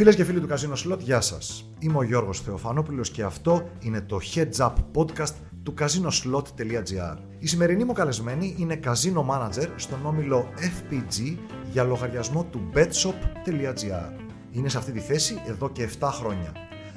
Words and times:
Φίλες 0.00 0.16
και 0.16 0.24
φίλοι 0.24 0.40
του 0.40 0.48
Casino 0.50 0.92
Slot, 0.92 0.98
γεια 0.98 1.20
σας. 1.20 1.70
Είμαι 1.78 1.98
ο 1.98 2.02
Γιώργος 2.02 2.40
Θεοφανόπουλος 2.40 3.10
και 3.10 3.22
αυτό 3.22 3.68
είναι 3.80 4.00
το 4.00 4.18
Heads 4.34 4.56
Up 4.56 4.72
Podcast 4.94 5.34
του 5.62 5.74
casinoslot.gr. 5.78 7.16
Η 7.38 7.46
σημερινή 7.46 7.84
μου 7.84 7.92
καλεσμένη 7.92 8.54
είναι 8.58 8.80
Casino 8.84 9.26
Manager 9.30 9.68
στον 9.76 10.06
όμιλο 10.06 10.48
FPG 10.56 11.36
για 11.72 11.82
λογαριασμό 11.82 12.44
του 12.44 12.70
betshop.gr. 12.74 14.12
Είναι 14.50 14.68
σε 14.68 14.78
αυτή 14.78 14.92
τη 14.92 15.00
θέση 15.00 15.42
εδώ 15.46 15.70
και 15.70 15.88
7 16.00 16.08
χρόνια. 16.12 16.52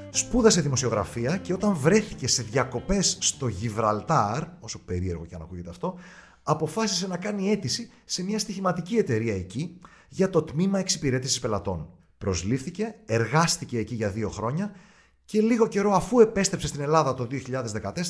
Σπούδασε 0.09 0.61
δημοσιογραφία 0.61 1.37
και 1.37 1.53
όταν 1.53 1.73
βρέθηκε 1.73 2.27
σε 2.27 2.43
διακοπές 2.43 3.17
στο 3.21 3.47
Γιβραλτάρ, 3.47 4.43
όσο 4.59 4.79
περίεργο 4.79 5.25
και 5.25 5.35
αν 5.35 5.41
ακούγεται 5.41 5.69
αυτό, 5.69 5.95
αποφάσισε 6.43 7.07
να 7.07 7.17
κάνει 7.17 7.51
αίτηση 7.51 7.89
σε 8.05 8.23
μια 8.23 8.39
στοιχηματική 8.39 8.95
εταιρεία 8.95 9.35
εκεί 9.35 9.79
για 10.09 10.29
το 10.29 10.43
τμήμα 10.43 10.79
εξυπηρέτησης 10.79 11.39
πελατών. 11.39 11.87
Προσλήφθηκε, 12.23 12.95
εργάστηκε 13.05 13.77
εκεί 13.77 13.95
για 13.95 14.09
δύο 14.09 14.29
χρόνια 14.29 14.75
και 15.25 15.41
λίγο 15.41 15.67
καιρό 15.67 15.91
αφού 15.91 16.19
επέστρεψε 16.19 16.67
στην 16.67 16.81
Ελλάδα 16.81 17.13
το 17.13 17.27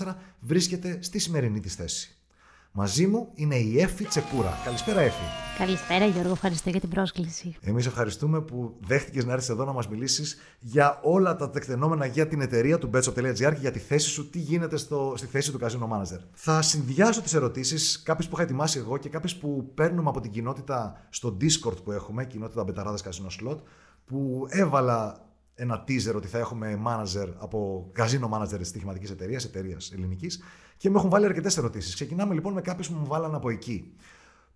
2014 0.03 0.15
βρίσκεται 0.39 0.97
στη 1.01 1.19
σημερινή 1.19 1.59
της 1.59 1.75
θέση. 1.75 2.17
Μαζί 2.71 3.07
μου 3.07 3.29
είναι 3.33 3.55
η 3.55 3.81
Εφη 3.81 4.05
Τσεκούρα. 4.05 4.53
Καλησπέρα, 4.65 4.99
Εφη. 4.99 5.23
Καλησπέρα, 5.57 6.05
Γιώργο. 6.05 6.31
Ευχαριστώ 6.31 6.69
για 6.69 6.79
την 6.79 6.89
πρόσκληση. 6.89 7.55
Εμείς 7.61 7.85
ευχαριστούμε 7.85 8.41
που 8.41 8.77
δέχτηκες 8.79 9.25
να 9.25 9.33
έρθεις 9.33 9.49
εδώ 9.49 9.65
να 9.65 9.73
μας 9.73 9.87
μιλήσεις 9.87 10.37
για 10.59 10.99
όλα 11.03 11.35
τα 11.35 11.49
τεκτενόμενα 11.49 12.05
για 12.05 12.27
την 12.27 12.41
εταιρεία 12.41 12.77
του 12.77 12.89
betshop.gr 12.93 13.53
και 13.53 13.59
για 13.59 13.71
τη 13.71 13.79
θέση 13.79 14.09
σου, 14.09 14.29
τι 14.29 14.39
γίνεται 14.39 14.77
στο, 14.77 15.13
στη 15.17 15.27
θέση 15.27 15.51
του 15.51 15.59
Casino 15.61 15.87
Manager. 15.89 16.19
Θα 16.33 16.61
συνδυάσω 16.61 17.21
τις 17.21 17.33
ερωτήσεις, 17.33 18.01
κάποιες 18.01 18.27
που 18.27 18.35
είχα 18.35 18.43
ετοιμάσει 18.43 18.77
εγώ 18.79 18.97
και 18.97 19.09
κάποιες 19.09 19.35
που 19.35 19.71
παίρνουμε 19.73 20.09
από 20.09 20.19
την 20.19 20.31
κοινότητα 20.31 21.05
στο 21.09 21.37
Discord 21.41 21.83
που 21.83 21.91
έχουμε, 21.91 22.25
κοινότητα 22.25 22.63
Μπεταράδε 22.63 22.97
Casino 23.03 23.49
Slot, 23.49 23.57
που 24.05 24.45
έβαλα 24.49 25.27
ένα 25.55 25.83
teaser 25.87 26.13
ότι 26.15 26.27
θα 26.27 26.37
έχουμε 26.37 26.81
manager 26.87 27.33
από 27.37 27.91
casino 27.97 28.29
manager 28.29 28.57
τη 28.57 28.63
στοιχηματική 28.63 29.11
εταιρεία, 29.11 29.39
εταιρείας 29.45 29.91
ελληνικής, 29.91 30.43
και 30.77 30.89
μου 30.89 30.97
έχουν 30.97 31.09
βάλει 31.09 31.25
αρκετές 31.25 31.57
ερωτήσεις. 31.57 31.93
Ξεκινάμε 31.93 32.33
λοιπόν 32.33 32.53
με 32.53 32.61
κάποιες 32.61 32.89
που 32.89 32.97
μου 32.97 33.05
βάλαν 33.05 33.35
από 33.35 33.49
εκεί. 33.49 33.93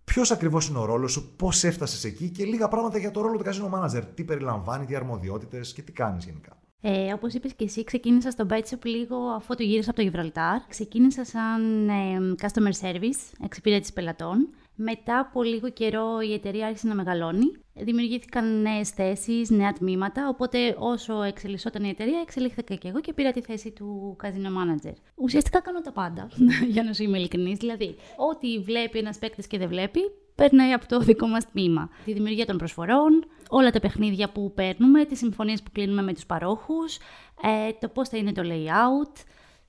Ποιος 0.04 0.30
ακριβώς 0.30 0.68
είναι 0.68 0.78
ο 0.78 0.84
ρόλος 0.84 1.12
σου, 1.12 1.36
πώς 1.36 1.64
έφτασες 1.64 2.04
εκεί 2.04 2.30
και 2.30 2.44
λίγα 2.44 2.68
πράγματα 2.68 2.98
για 2.98 3.10
το 3.10 3.20
ρόλο 3.20 3.38
του 3.38 3.44
casino 3.44 3.78
manager. 3.78 4.02
Τι 4.14 4.24
περιλαμβάνει, 4.24 4.86
τι 4.86 4.94
αρμοδιότητες 4.94 5.72
και 5.72 5.82
τι 5.82 5.92
κάνεις 5.92 6.24
γενικά. 6.24 6.58
Ε, 6.80 7.12
Όπως 7.12 7.34
είπες 7.34 7.52
και 7.54 7.64
εσύ, 7.64 7.84
ξεκίνησα 7.84 8.30
στο 8.30 8.46
Betshop 8.50 8.84
λίγο 8.84 9.16
αφού 9.16 9.54
το 9.54 9.62
γύρισα 9.62 9.90
από 9.90 9.98
το 9.98 10.04
Γιβραλτάρ. 10.04 10.60
Ξεκίνησα 10.68 11.24
σαν 11.24 11.88
ε, 11.88 12.18
customer 12.40 12.86
service, 12.86 13.44
εξυπηρέτηση 13.44 13.92
πελατών. 13.92 14.48
Μετά 14.80 15.18
από 15.18 15.42
λίγο 15.42 15.70
καιρό 15.70 16.20
η 16.20 16.32
εταιρεία 16.32 16.66
άρχισε 16.66 16.88
να 16.88 16.94
μεγαλώνει. 16.94 17.52
Δημιουργήθηκαν 17.74 18.60
νέες 18.62 18.90
θέσεις, 18.90 19.50
νέα 19.50 19.72
τμήματα. 19.72 20.28
Οπότε, 20.28 20.76
όσο 20.78 21.22
εξελισσόταν 21.22 21.84
η 21.84 21.88
εταιρεία, 21.88 22.20
εξελίχθηκα 22.20 22.74
και 22.74 22.88
εγώ 22.88 23.00
και 23.00 23.12
πήρα 23.12 23.30
τη 23.30 23.40
θέση 23.40 23.70
του 23.70 24.16
casino 24.22 24.26
manager. 24.26 24.92
Ουσιαστικά 25.14 25.60
κάνω 25.60 25.80
τα 25.80 25.92
πάντα, 25.92 26.28
για 26.74 26.82
να 26.82 26.92
σου 26.92 27.02
είμαι 27.02 27.18
ειλικρινής. 27.18 27.58
Δηλαδή, 27.58 27.96
ό,τι 28.16 28.58
βλέπει 28.58 28.98
ένας 28.98 29.18
παίκτης 29.18 29.46
και 29.46 29.58
δεν 29.58 29.68
βλέπει, 29.68 30.00
περνάει 30.34 30.72
από 30.72 30.88
το 30.88 30.98
δικό 30.98 31.26
μας 31.26 31.50
τμήμα. 31.50 31.90
Τη 32.04 32.12
δημιουργία 32.12 32.46
των 32.46 32.56
προσφορών, 32.56 33.24
όλα 33.48 33.70
τα 33.70 33.80
παιχνίδια 33.80 34.30
που 34.32 34.52
παίρνουμε, 34.54 35.04
τις 35.04 35.18
συμφωνίες 35.18 35.62
που 35.62 35.70
κλείνουμε 35.72 36.02
με 36.02 36.14
τους 36.14 36.26
παρόχους, 36.26 36.96
ε, 37.42 37.72
το 37.80 37.88
πώς 37.88 38.08
θα 38.08 38.16
είναι 38.16 38.32
το 38.32 38.42
layout, 38.44 39.22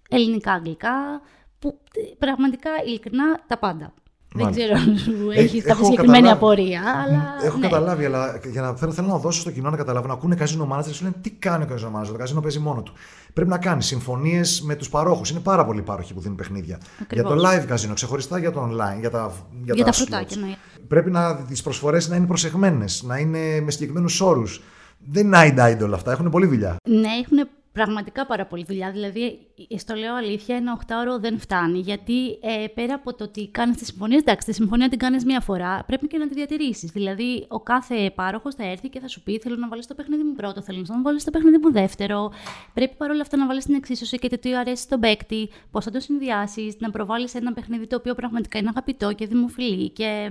ελληνικά-αγγλικά. 0.09 1.21
Που 1.59 1.79
πραγματικά 2.17 2.69
ειλικρινά 2.85 3.43
τα 3.47 3.57
πάντα. 3.57 3.93
Δεν 4.35 4.51
ξέρω 4.51 4.73
αν 4.75 4.97
σου 4.97 5.13
έχεις 5.35 5.63
κάποια 5.63 5.85
συγκεκριμένη 5.85 6.29
απορία. 6.29 6.81
Αλλά, 7.07 7.35
έχω 7.43 7.57
ναι. 7.57 7.67
καταλάβει, 7.67 8.05
αλλά 8.05 8.39
για 8.51 8.61
να, 8.61 8.75
θέλω, 8.75 8.91
θέλω 8.91 9.07
να 9.07 9.17
δώσω 9.17 9.39
στο 9.39 9.51
κοινό 9.51 9.69
να 9.69 9.77
καταλάβω, 9.77 10.07
να 10.07 10.13
ακούνε 10.13 10.35
καζίνο 10.35 10.67
manager 10.71 10.91
σου 10.91 11.03
λένε 11.03 11.15
τι 11.21 11.29
κάνει 11.29 11.63
ο 11.63 11.67
καζίνο 11.67 11.91
manager; 11.95 12.07
Το 12.07 12.17
καζίνο 12.17 12.41
παίζει 12.41 12.59
μόνο 12.59 12.81
του. 12.81 12.93
Πρέπει 13.33 13.49
να 13.49 13.57
κάνει 13.57 13.83
συμφωνίες 13.83 14.61
με 14.61 14.75
τους 14.75 14.89
παρόχους. 14.89 15.29
Είναι 15.29 15.39
πάρα 15.39 15.65
πολλοί 15.65 15.81
πάροχοι 15.81 16.13
που 16.13 16.19
δίνουν 16.19 16.37
παιχνίδια. 16.37 16.79
Ακριβώς. 17.01 17.33
Για 17.33 17.41
το 17.41 17.49
live 17.49 17.65
καζίνο, 17.67 17.93
ξεχωριστά 17.93 18.37
για 18.37 18.51
το 18.51 18.69
online, 18.71 18.99
για 18.99 19.09
τα, 19.09 19.31
για, 19.63 19.73
για 19.73 19.83
τα, 19.83 19.91
τα 19.91 19.97
φρουτάκια. 19.97 20.37
Ναι. 20.37 20.55
Πρέπει 20.87 21.11
να, 21.11 21.35
τις 21.35 21.61
προσφορές 21.61 22.09
να 22.09 22.15
είναι 22.15 22.25
προσεγμένες, 22.25 23.03
να 23.05 23.17
είναι 23.17 23.61
με 23.61 23.71
συγκεκριμένους 23.71 24.21
όρους. 24.21 24.61
Δεν 25.11 25.25
είναι 25.25 25.77
idle 25.79 25.83
όλα 25.83 25.95
αυτά. 25.95 26.11
Έχουν 26.11 26.29
πολλή 26.29 26.45
δουλειά. 26.45 26.75
Ναι, 26.87 27.09
έχουν 27.23 27.49
πραγματικά 27.71 28.25
πάρα 28.25 28.45
πολύ 28.45 28.63
δουλειά. 28.67 28.91
Δηλαδή, 28.91 29.39
στο 29.77 29.95
λέω 29.95 30.15
αλήθεια, 30.15 30.55
ένα 30.55 30.73
οχτάωρο 30.73 31.19
δεν 31.19 31.39
φτάνει. 31.39 31.79
Γιατί 31.79 32.39
ε, 32.41 32.67
πέρα 32.73 32.93
από 32.93 33.15
το 33.15 33.23
ότι 33.23 33.47
κάνεις 33.47 33.77
τη 33.77 33.85
συμφωνία, 33.85 34.17
εντάξει, 34.17 34.47
τη 34.47 34.53
συμφωνία 34.53 34.89
την 34.89 34.99
κάνεις 34.99 35.25
μία 35.25 35.39
φορά, 35.39 35.83
πρέπει 35.87 36.07
και 36.07 36.17
να 36.17 36.27
τη 36.27 36.33
διατηρήσεις. 36.33 36.91
Δηλαδή, 36.91 37.45
ο 37.47 37.59
κάθε 37.59 38.11
πάροχος 38.15 38.55
θα 38.55 38.63
έρθει 38.63 38.89
και 38.89 38.99
θα 38.99 39.07
σου 39.07 39.23
πει: 39.23 39.39
Θέλω 39.39 39.55
να 39.55 39.67
βάλεις 39.67 39.87
το 39.87 39.95
παιχνίδι 39.95 40.23
μου 40.23 40.33
πρώτο, 40.33 40.61
θέλω 40.61 40.85
να 40.87 41.01
βάλεις 41.01 41.23
το 41.23 41.31
παιχνίδι 41.31 41.57
μου 41.57 41.71
δεύτερο. 41.71 42.31
Πρέπει 42.73 42.95
παρόλα 42.95 43.21
αυτά 43.21 43.37
να 43.37 43.47
βάλεις 43.47 43.65
την 43.65 43.75
εξίσωση 43.75 44.17
και 44.17 44.29
το 44.29 44.39
τι 44.39 44.55
αρέσει 44.55 44.83
στον 44.83 44.99
παίκτη, 44.99 45.49
πώς 45.71 45.85
θα 45.85 45.91
το 45.91 45.99
συνδυάσεις, 45.99 46.75
να 46.79 46.91
προβάλλεις 46.91 47.35
ένα 47.35 47.53
παιχνίδι 47.53 47.87
το 47.87 47.95
οποίο 47.95 48.15
πραγματικά 48.15 48.57
είναι 48.57 48.69
αγαπητό 48.69 49.13
και 49.13 49.27
δημοφιλή. 49.27 49.89
Και 49.89 50.29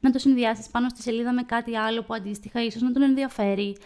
να 0.00 0.10
το 0.10 0.18
συνδυάσεις 0.18 0.68
πάνω 0.68 0.88
στη 0.88 1.02
σελίδα 1.02 1.32
με 1.32 1.42
κάτι 1.42 1.76
άλλο 1.76 2.02
που 2.02 2.14
αντίστοιχα 2.14 2.64
ίσως 2.64 2.82
να 2.82 2.92
τον 2.92 3.02
ενδιαφέρει. 3.02 3.76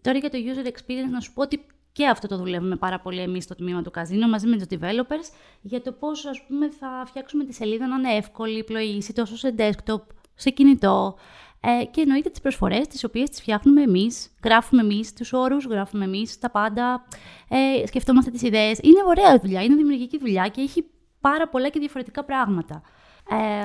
Τώρα 0.00 0.18
για 0.18 0.30
το 0.30 0.38
user 0.38 0.66
experience, 0.66 1.10
να 1.10 1.20
σου 1.20 1.32
πω 1.32 1.42
ότι 1.42 1.64
και 1.92 2.06
αυτό 2.06 2.26
το 2.28 2.36
δουλεύουμε 2.36 2.76
πάρα 2.76 3.00
πολύ 3.00 3.20
εμείς 3.20 3.44
στο 3.44 3.54
τμήμα 3.54 3.82
του 3.82 3.90
καζίνο 3.90 4.28
μαζί 4.28 4.46
με 4.46 4.56
τους 4.56 4.66
developers 4.70 5.34
για 5.60 5.82
το 5.82 5.92
πώς 5.92 6.26
ας 6.26 6.44
πούμε 6.46 6.70
θα 6.70 7.02
φτιάξουμε 7.06 7.44
τη 7.44 7.52
σελίδα 7.52 7.86
να 7.86 7.96
είναι 7.96 8.16
εύκολη, 8.16 8.64
πλοήγηση 8.64 9.12
τόσο 9.12 9.36
σε 9.36 9.54
desktop, 9.58 10.00
σε 10.34 10.50
κινητό 10.50 11.16
ε, 11.60 11.84
και 11.84 12.00
εννοείται 12.00 12.28
τις 12.30 12.40
προσφορές 12.40 12.86
τις 12.86 13.04
οποίες 13.04 13.30
τις 13.30 13.40
φτιάχνουμε 13.40 13.82
εμείς, 13.82 14.30
γράφουμε 14.44 14.82
εμείς 14.82 15.12
τους 15.12 15.32
όρους, 15.32 15.66
γράφουμε 15.66 16.04
εμείς 16.04 16.38
τα 16.38 16.50
πάντα, 16.50 17.06
ε, 17.48 17.86
σκεφτόμαστε 17.86 18.30
τις 18.30 18.42
ιδέες. 18.42 18.78
Είναι 18.82 19.00
ωραία 19.06 19.38
δουλειά, 19.38 19.62
είναι 19.62 19.74
δημιουργική 19.74 20.18
δουλειά 20.18 20.48
και 20.48 20.60
έχει 20.60 20.84
πάρα 21.20 21.48
πολλά 21.48 21.68
και 21.68 21.78
διαφορετικά 21.78 22.24
πράγματα. 22.24 22.82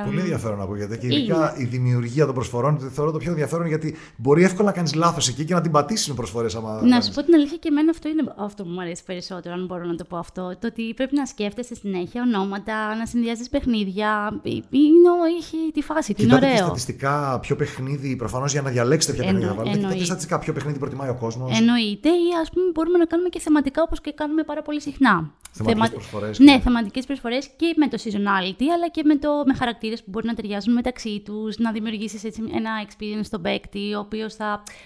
Πολύ 0.05 0.19
ενδιαφέρον 0.19 0.61
ακούγεται. 0.61 0.97
Και 0.97 1.07
ειδικά 1.07 1.55
η 1.57 1.63
δημιουργία 1.63 2.25
των 2.25 2.33
προσφορών 2.33 2.79
θεωρώ 2.93 3.11
το 3.11 3.17
πιο 3.17 3.31
ενδιαφέρον 3.31 3.67
γιατί 3.67 3.95
μπορεί 4.15 4.43
εύκολα 4.43 4.67
να 4.67 4.75
κάνεις 4.75 4.93
λάθος 4.93 5.27
εκεί 5.27 5.45
και 5.45 5.53
να 5.53 5.61
την 5.61 5.71
πατήσεις 5.71 6.07
με 6.07 6.13
προσφορές. 6.13 6.57
Να 6.81 7.01
σου 7.01 7.11
πω 7.13 7.23
την 7.23 7.33
αλήθεια 7.33 7.57
και 7.57 7.67
εμένα 7.67 7.89
αυτό 7.89 8.09
είναι 8.09 8.33
αυτό 8.37 8.63
που 8.63 8.69
μου 8.69 8.81
αρέσει 8.81 9.03
περισσότερο, 9.05 9.55
αν 9.55 9.65
μπορώ 9.65 9.85
να 9.85 9.95
το 9.95 10.03
πω 10.03 10.17
αυτό. 10.17 10.55
Το 10.59 10.67
ότι 10.67 10.93
πρέπει 10.93 11.15
να 11.15 11.25
σκέφτεσαι 11.25 11.75
συνέχεια 11.75 12.21
ονόματα, 12.21 12.95
να 12.95 13.05
συνδυάζεις 13.05 13.49
παιχνίδια. 13.49 14.41
Είναι, 14.43 15.09
έχει 15.37 15.57
τη 15.73 15.81
φάση 15.81 16.13
του. 16.13 16.23
Είναι 16.23 16.35
ωραίο. 16.35 16.49
Και 16.49 16.57
στατιστικά 16.57 17.39
ποιο 17.39 17.55
παιχνίδι, 17.55 18.15
προφανώς 18.15 18.51
για 18.51 18.61
να 18.61 18.69
διαλέξετε 18.69 19.13
ποια 19.13 19.23
παιχνίδια 19.23 19.47
θα 19.47 19.53
βάλετε. 19.53 19.77
Κοιτάτε 19.77 20.03
στατιστικά 20.03 20.39
ποιο 20.39 20.53
παιχνίδι 20.53 20.79
προτιμάει 20.79 21.09
ο 21.09 21.15
κόσμος. 21.15 21.59
Εννοείται, 21.59 22.09
ή 22.09 22.27
ας 22.41 22.49
πούμε 22.49 22.65
μπορούμε 22.73 22.97
να 22.97 23.05
κάνουμε 23.05 23.29
και 23.29 23.39
θεματικά 23.39 23.81
όπως 23.81 24.01
και 24.01 24.11
κάνουμε 24.15 24.43
πάρα 24.43 24.61
πολύ 24.61 24.81
συχνά. 24.81 25.31
Θεματικές 25.51 25.89
προσφορές. 25.89 26.39
Ναι, 26.39 26.59
θεματικές 26.59 27.05
προσφορές 27.05 27.49
και 27.55 27.73
με 27.75 27.87
το 27.87 27.97
seasonality 28.03 28.65
αλλά 28.75 28.87
και 28.91 29.01
με, 29.05 29.15
το, 29.15 29.29
με 29.45 29.54
χαρακτήρες 29.55 30.03
που 30.03 30.09
μπορεί 30.09 30.27
να 30.27 30.33
ταιριάζουν 30.33 30.73
μεταξύ 30.73 31.21
τους, 31.25 31.57
να 31.57 31.71
δημιουργήσεις 31.71 32.23
ένα 32.55 32.71
experience 32.87 33.25
στον 33.25 33.41
παίκτη, 33.41 33.93
ο 33.93 33.99
οποίος 33.99 34.35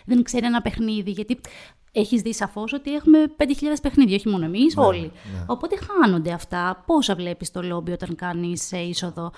δεν 0.06 0.24
ξέρει 0.24 0.46
ένα 0.46 0.62
παιχνίδι. 0.62 1.12
Γιατί 1.12 1.40
έχεις 1.92 2.22
δει 2.22 2.34
σαφώς 2.34 2.74
ότι 2.74 2.94
έχουμε 2.94 3.18
5.000 3.38 3.46
παιχνίδια, 3.82 4.16
όχι 4.16 4.30
μόνο 4.30 4.46
εμείς, 4.46 4.76
ναι, 4.76 4.84
όλοι. 4.84 5.00
Ναι. 5.00 5.44
Οπότε 5.48 5.76
χάνονται 5.78 6.32
αυτά. 6.32 6.84
Πόσα 6.86 7.16
βλέπεις 7.16 7.52
το 7.52 7.62
λόμπι 7.62 7.92
όταν 7.92 8.16
κάνεις 8.16 8.72
είσοδο; 8.72 9.32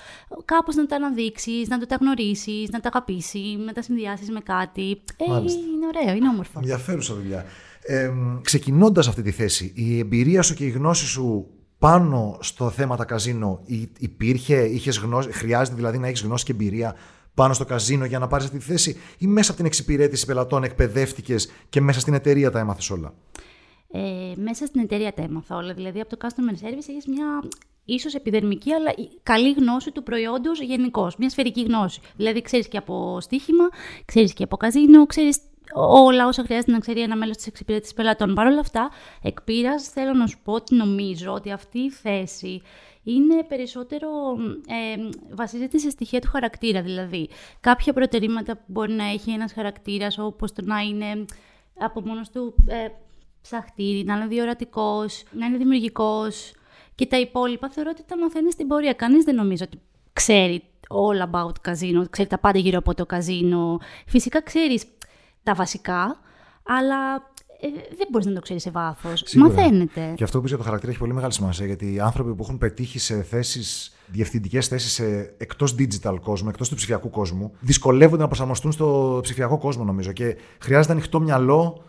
Κάπως 0.46 0.76
να 0.76 0.86
τα 0.86 0.96
αναδείξεις, 0.96 1.68
να 1.68 1.80
το 1.80 1.86
τα 1.86 1.96
γνωρίσεις, 1.96 2.70
να 2.70 2.80
τα 2.80 2.88
αγαπήσεις, 2.88 3.58
να 3.66 3.74
τα 3.74 3.82
συνδυάσεις 3.82 4.30
με 4.30 4.40
κάτι. 4.40 5.02
Ε, 5.18 5.26
είναι 5.26 5.88
ωραίο, 5.96 6.16
είναι 6.16 6.28
όμορφο. 6.28 6.60
Ενδιαφέρουσα 6.60 7.14
δουλειά. 7.14 7.46
Ε, 7.84 8.12
ξεκινώντας 8.42 9.08
αυτή 9.08 9.22
τη 9.22 9.32
θέση, 9.32 9.74
η 9.76 10.00
εμπειρία 10.00 10.42
σου 10.42 10.54
και 10.54 10.66
η 10.66 10.70
γνώση 10.70 11.06
σου 11.06 11.48
πάνω 11.82 12.38
στο 12.40 12.70
θέμα 12.70 12.96
τα 12.96 13.06
καζίνο 13.06 13.60
υπήρχε, 14.00 14.64
είχες 14.64 14.98
γνώση, 14.98 15.32
χρειάζεται 15.32 15.76
δηλαδή 15.76 15.98
να 15.98 16.08
έχεις 16.08 16.22
γνώση 16.22 16.46
και 16.46 16.52
εμπειρία 16.52 16.96
πάνω 17.34 17.54
στο 17.54 17.66
καζίνο 17.66 18.06
για 18.06 18.20
να 18.20 18.28
πάρεις 18.28 18.46
αυτή 18.46 18.58
τη 18.58 18.64
θέση 18.64 18.98
ή 19.18 19.28
μέσα 19.28 19.48
από 19.48 19.58
την 19.58 19.66
εξυπηρέτηση 19.66 20.26
πελατών 20.26 20.64
εκπαιδεύτηκες 20.64 21.52
και 21.70 21.82
μέσα 21.82 22.00
στην 22.00 22.14
εταιρεία 22.14 22.52
τα 22.52 22.60
έμαθες 22.60 22.90
όλα; 22.90 23.14
Ε, 23.92 24.00
μέσα 24.36 24.66
στην 24.66 24.82
εταιρεία 24.82 25.14
τα 25.14 25.22
έμαθα 25.22 25.56
όλα. 25.56 25.74
Δηλαδή 25.74 26.00
από 26.00 26.18
το 26.18 26.28
customer 26.28 26.66
service 26.66 26.90
έχεις 26.90 27.08
μια 27.08 27.44
ίσως 27.86 28.14
επιδερμική 28.14 28.72
αλλά 28.72 28.92
καλή 29.24 29.52
γνώση 29.52 29.92
του 29.92 30.04
προϊόντος 30.04 30.62
γενικώς, 30.62 31.16
μια 31.18 31.30
σφαιρική 31.30 31.64
γνώση. 31.64 32.02
Δηλαδή 32.16 32.42
ξέρεις 32.42 32.68
και 32.68 32.78
από 32.78 33.18
στοίχημα, 33.22 33.70
ξέρεις 34.06 34.34
και 34.34 34.44
από 34.44 34.58
καζίνο, 34.58 35.06
ξέρεις 35.06 35.38
όλα 35.74 36.28
όσα 36.28 36.44
χρειάζεται 36.44 36.72
να 36.72 36.80
ξέρει 36.80 37.02
ένα 37.02 37.16
μέλος 37.16 37.36
της 37.36 37.48
εξυπηρέτησης 37.48 37.94
πελατών. 37.94 38.34
Παρ' 38.34 38.48
όλα 38.48 38.60
αυτά, 38.60 38.90
εκ 39.22 39.38
θέλω 39.94 40.14
να 40.14 40.28
σου 40.28 40.40
πω 40.44 40.54
ότι 40.54 40.76
νομίζω 40.76 41.32
ότι 41.32 41.52
αυτή 41.52 41.80
η 41.80 41.92
θέση 41.92 42.62
είναι 43.04 43.44
περισσότερο, 43.48 44.10
ε, 44.68 45.10
βασίζεται 45.32 45.78
σε 45.78 45.90
στοιχεία 45.90 46.22
του 46.22 46.30
χαρακτήρα, 46.32 46.82
δηλαδή 46.82 47.30
κάποια 47.60 47.94
προτερήματα 47.94 48.56
που 48.56 48.64
μπορεί 48.66 48.94
να 48.94 49.04
έχει 49.04 49.32
ένας 49.32 49.54
χαρακτήρας, 49.54 50.18
όπως 50.18 50.54
το 50.54 50.62
να 50.66 50.80
είναι 50.80 51.26
από 51.80 52.02
μόνος 52.02 52.30
του 52.30 52.56
ε, 52.68 52.88
ψαχτήρι, 53.42 54.04
να 54.04 54.16
είναι 54.16 54.28
διορατικός, 54.28 55.24
να 55.32 55.46
είναι 55.46 55.58
δημιουργικός 55.58 56.54
και 56.96 57.06
τα 57.06 57.20
υπόλοιπα 57.20 57.70
θεωρώ 57.70 57.90
ότι 57.94 58.04
τα 58.08 58.18
μαθαίνεις 58.18 58.54
στην 58.54 58.68
πορεία. 58.68 58.94
Κανείς 58.94 59.24
δεν 59.24 59.36
νομίζω 59.36 59.64
ότι 59.68 59.82
ξέρει 60.14 60.64
all 60.90 61.32
about 61.32 61.62
καζίνο, 61.62 62.08
ξέρει 62.10 62.28
τα 62.28 62.40
πάντα 62.40 62.60
γύρω 62.60 62.78
από 62.78 62.94
το 62.94 63.06
καζίνο. 63.06 63.80
Φυσικά 64.08 64.42
ξέρεις 64.42 64.86
τα 65.44 65.54
βασικά, 65.54 66.18
αλλά 66.64 67.14
ε, 67.62 67.68
δεν 67.98 68.08
μπορείς 68.12 68.28
να 68.28 68.34
το 68.34 68.42
ξέρεις 68.42 68.62
σε 68.62 68.70
βάθος. 68.72 69.24
Σίγουρα. 69.26 69.54
Μαθαίνεται. 69.54 70.14
Και 70.16 70.24
αυτό 70.24 70.38
που 70.38 70.38
είπες 70.38 70.50
για 70.50 70.58
το 70.58 70.64
χαρακτήρα 70.64 70.92
έχει 70.92 71.00
πολύ 71.00 71.14
μεγάλη 71.14 71.34
σημασία 71.34 71.66
γιατί 71.66 71.94
οι 71.94 72.00
άνθρωποι 72.00 72.36
που 72.36 72.44
έχουν 72.44 72.58
πετύχει 72.58 73.00
σε 73.00 73.24
θέσεις, 73.24 73.96
διευθυντικές 74.08 74.68
θέσεις 74.68 75.00
εκτός 75.38 75.76
digital 75.80 76.16
κόσμου, 76.22 76.50
εκτός 76.50 76.70
του 76.70 76.76
ψηφιακού 76.76 77.10
κόσμου, 77.10 77.52
δυσκολεύονται 77.60 78.22
να 78.22 78.28
προσαρμοστούν 78.28 78.72
στο 78.72 79.20
ψηφιακό 79.24 79.58
κόσμο 79.58 79.84
νομίζω. 79.84 80.12
Και 80.12 80.38
χρειάζεται 80.60 80.94
ανοιχτό 80.94 81.20
μυαλό 81.20 81.84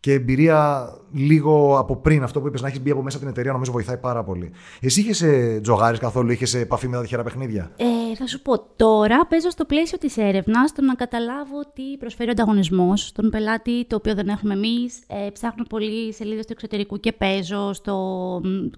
και 0.00 0.12
εμπειρία 0.12 0.88
λίγο 1.12 1.78
από 1.78 1.96
πριν. 1.96 2.22
Αυτό 2.22 2.40
που 2.40 2.46
είπες 2.46 2.62
να 2.62 2.68
έχεις 2.68 2.80
μπει 2.80 2.90
από 2.90 3.02
μέσα 3.02 3.16
από 3.16 3.24
την 3.24 3.34
εταιρεία 3.34 3.52
νομίζω 3.52 3.72
βοηθάει 3.72 3.96
πάρα 3.96 4.24
πολύ. 4.24 4.52
Εσύ 4.80 5.00
είχες 5.00 5.24
τζογάρι 5.62 5.98
καθόλου, 5.98 6.30
είχες 6.30 6.54
επαφή 6.54 6.88
με 6.88 6.96
τα 6.96 7.02
τυχερά 7.02 7.22
παιχνίδια; 7.22 7.70
Ε, 7.76 8.14
θα 8.16 8.26
σου 8.26 8.42
πω, 8.42 8.58
τώρα 8.76 9.26
παίζω 9.26 9.50
στο 9.50 9.64
πλαίσιο 9.64 9.98
της 9.98 10.16
έρευνας 10.16 10.72
το 10.72 10.82
να 10.82 10.94
καταλάβω 10.94 11.60
τι 11.74 11.96
προσφέρει 11.98 12.28
ο 12.28 12.32
ανταγωνισμός 12.32 13.06
στον 13.06 13.30
πελάτη, 13.30 13.86
το 13.86 13.96
οποίο 13.96 14.14
δεν 14.14 14.28
έχουμε 14.28 14.54
εμείς. 14.54 14.98
Ε, 15.06 15.30
ψάχνω 15.30 15.64
πολύ 15.68 16.12
σελίδες 16.12 16.46
του 16.46 16.52
εξωτερικού 16.52 17.00
και 17.00 17.12
παίζω 17.12 17.72
στο 17.72 17.94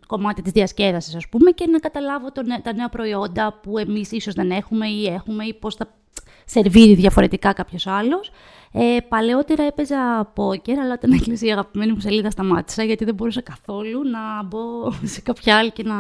κομμάτι 0.07 0.43
της 0.43 0.53
διασκέδασης, 0.53 1.15
ας 1.15 1.29
πούμε, 1.29 1.51
και 1.51 1.67
να 1.67 1.79
καταλάβω 1.79 2.33
το, 2.33 2.43
τα 2.63 2.75
νέα 2.75 2.89
προϊόντα 2.89 3.59
που 3.63 3.79
εμείς 3.79 4.13
ίσως 4.13 4.35
δεν 4.35 4.51
έχουμε 4.51 4.87
ή 4.87 5.07
έχουμε 5.07 5.45
ή 5.45 5.55
πώς 5.55 5.75
θα 5.75 5.95
σερβίρει 6.45 6.95
διαφορετικά 6.95 7.53
κάποιος 7.53 7.87
άλλος. 7.87 8.31
Ε, 8.73 8.97
παλαιότερα 9.09 9.63
έπαιζα 9.63 10.31
πόκερ, 10.35 10.79
αλλά 10.79 10.93
όταν 10.93 11.13
έκλεισε 11.13 11.47
η 11.47 11.53
αγαπημένη 11.53 11.93
μου 11.93 12.01
σελίδα 12.01 12.31
σταμάτησα 12.31 12.83
γιατί 12.83 13.05
δεν 13.05 13.15
μπορούσα 13.15 13.41
καθόλου 13.41 14.03
να 14.09 14.43
μπω 14.43 14.93
σε 15.15 15.21
κάποια 15.21 15.57
άλλη 15.57 15.71
και 15.71 15.83
να, 15.83 15.95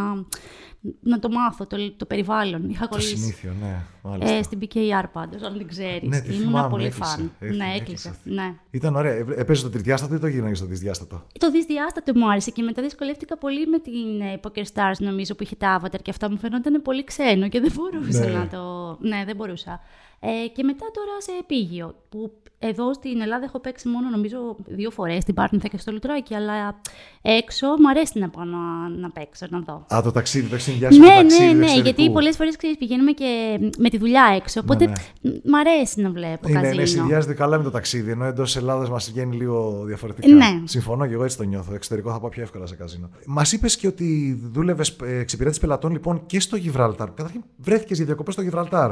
να 1.01 1.19
το 1.19 1.29
μάθω, 1.29 1.67
το, 1.67 1.77
το 1.97 2.05
περιβάλλον. 2.05 2.71
Είχα 2.71 2.89
το 2.89 3.01
συνήθιο, 3.01 3.53
ναι. 3.61 3.77
Μάλιστα. 4.03 4.35
Ε, 4.35 4.43
στην 4.43 4.59
PKR 4.61 5.05
πάντως, 5.13 5.43
αν 5.43 5.57
δεν 5.57 5.69
ξέρεις. 5.69 6.09
Ναι, 6.09 6.23
Ήμουν 6.35 6.69
πολύ 6.69 6.91
φαν. 6.91 7.33
Ναι, 7.39 7.75
έκλεισε. 7.77 8.15
Ναι. 8.25 8.55
Ήταν 8.71 8.97
ωραία. 8.97 9.13
Ε, 9.13 9.25
έπαιζε 9.37 9.63
το 9.63 9.71
τρισδιάστατο 9.71 10.15
ή 10.15 10.19
το 10.19 10.27
γίναγες 10.27 10.59
στο 10.59 10.67
δυσδιάστατο; 10.67 11.27
Το 11.39 11.51
δυσδιάστατο 11.51 12.13
μου 12.15 12.31
άρεσε 12.31 12.51
και 12.51 12.63
μετά 12.63 12.83
δυσκολεύτηκα 12.83 13.39
πολύ 13.39 13.67
με 13.67 13.79
την 13.79 14.21
ε, 14.21 14.41
Poker 14.43 14.65
Stars, 14.75 14.99
νομίζω, 14.99 15.35
που 15.35 15.43
είχε 15.43 15.57
τα 15.57 15.81
avatar 15.81 16.03
και 16.03 16.11
αυτά 16.11 16.31
μου 16.31 16.39
φαίνονταν 16.39 16.83
πολύ 16.83 17.05
ξένο 17.05 17.49
και 17.49 17.61
δεν 17.61 17.73
μπορούσα 17.75 18.27
ναι. 18.27 18.33
να 18.33 18.47
το. 18.49 18.97
Ναι, 19.01 19.23
δεν 19.27 19.37
μπορούσα. 19.37 19.81
Ε, 20.25 20.49
και 20.49 20.63
μετά 20.63 20.87
τώρα 20.93 21.21
σε 21.21 21.31
επίγειο, 21.41 21.95
που 22.09 22.33
εδώ 22.59 22.95
στην 22.95 23.21
Ελλάδα 23.21 23.45
έχω 23.45 23.61
παίξει 23.61 23.89
μόνο 23.89 24.09
νομίζω 24.09 24.57
δύο 24.67 24.91
φορές 24.91 25.23
στην 25.23 25.35
Πάρνηθα 25.35 25.69
και 25.69 25.79
στο 25.79 25.93
Λουτράκι, 25.93 26.35
αλλά 26.35 26.81
έξω 27.23 27.67
μου 27.67 27.89
αρέσει 27.89 28.19
να 28.19 28.29
πάω 28.29 28.45
να, 28.45 28.89
να 28.89 29.11
παίξω, 29.11 29.47
να 29.51 29.61
δω. 29.61 29.87
Α, 29.95 30.03
το 30.03 30.13
ταξίδι, 30.13 30.49
το 30.49 30.57
ναι, 30.89 30.89
το 30.99 31.07
ταξίδι. 31.07 31.53
Ναι, 31.53 31.67
ναι, 31.67 31.81
γιατί 31.81 32.11
πολλές 32.11 32.37
φορές 32.37 32.57
πηγαίνουμε 32.79 33.13
και 33.13 33.59
με 33.79 33.89
τη 33.89 33.99
δουλειά 33.99 34.33
έξω. 34.37 34.61
Οπότε 34.61 34.85
ναι, 34.85 34.93
ναι. 35.21 35.33
μ' 35.45 35.55
αρέσει 35.55 36.01
να 36.01 36.11
βλέπω 36.11 36.49
είναι, 36.49 36.61
καζίνο. 36.61 36.81
Ναι, 36.81 36.87
συνδυάζεται 36.87 37.35
καλά 37.35 37.59
με 37.59 37.65
το 37.65 37.71
ταξίδι, 37.71 38.11
ενώ 38.11 38.25
εντός 38.25 38.57
Ελλάδας 38.57 38.91
μας 38.91 39.11
βγαίνει 39.11 39.37
λίγο 39.37 39.85
διαφορετικά. 39.85 40.29
Ναι. 40.29 40.63
Συμφωνώ 40.65 41.07
και 41.07 41.13
εγώ 41.15 41.25
έτσι 41.25 41.37
το 41.37 41.43
νιώθω. 41.43 41.75
Εξωτερικό 41.75 42.11
θα 42.11 42.21
πάω 42.21 42.31
πιο 42.31 42.43
εύκολα 42.43 42.67
σε 42.67 42.77
καζίνο. 42.77 43.11
Μας 43.27 43.53
είπες 43.53 43.77
και 43.77 43.87
ότι 43.87 44.41
δούλευες 44.53 44.97
εξυπηρέτηση 45.01 45.61
πελατών 45.61 45.93
λοιπόν 45.93 46.27
και 46.27 46.41
στο 46.41 46.57
Γιβραλτάρ. 46.57 47.11
Καταρχήν 47.11 47.43
βρέθηκες 47.57 47.97
για 47.97 48.07
διακοπές 48.07 48.35
στο 48.35 48.43
Γιβραλτάρ. 48.43 48.91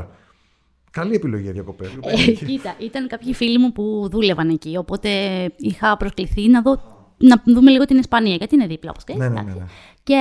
Καλή 0.91 1.15
επιλογή 1.15 1.43
για 1.43 1.53
διακοπέ. 1.53 1.91
Ε, 2.01 2.31
κοίτα, 2.33 2.75
ήταν 2.79 3.09
κάποιοι 3.09 3.35
φίλοι 3.35 3.59
μου 3.59 3.73
που 3.73 4.09
δούλευαν 4.11 4.49
εκεί, 4.49 4.77
οπότε 4.77 5.11
είχα 5.57 5.97
προσκληθεί 5.97 6.49
να 6.49 6.63
δω 6.63 6.99
να 7.17 7.43
δούμε 7.47 7.71
λίγο 7.71 7.85
την 7.85 7.99
Ισπανία, 7.99 8.35
γιατί 8.35 8.55
είναι 8.55 8.67
δίπλα, 8.67 8.91
όπως 8.91 9.17
ναι, 9.17 9.29
ναι, 9.29 9.43
ναι, 9.43 9.53
ναι. 9.53 9.65
Και 10.03 10.17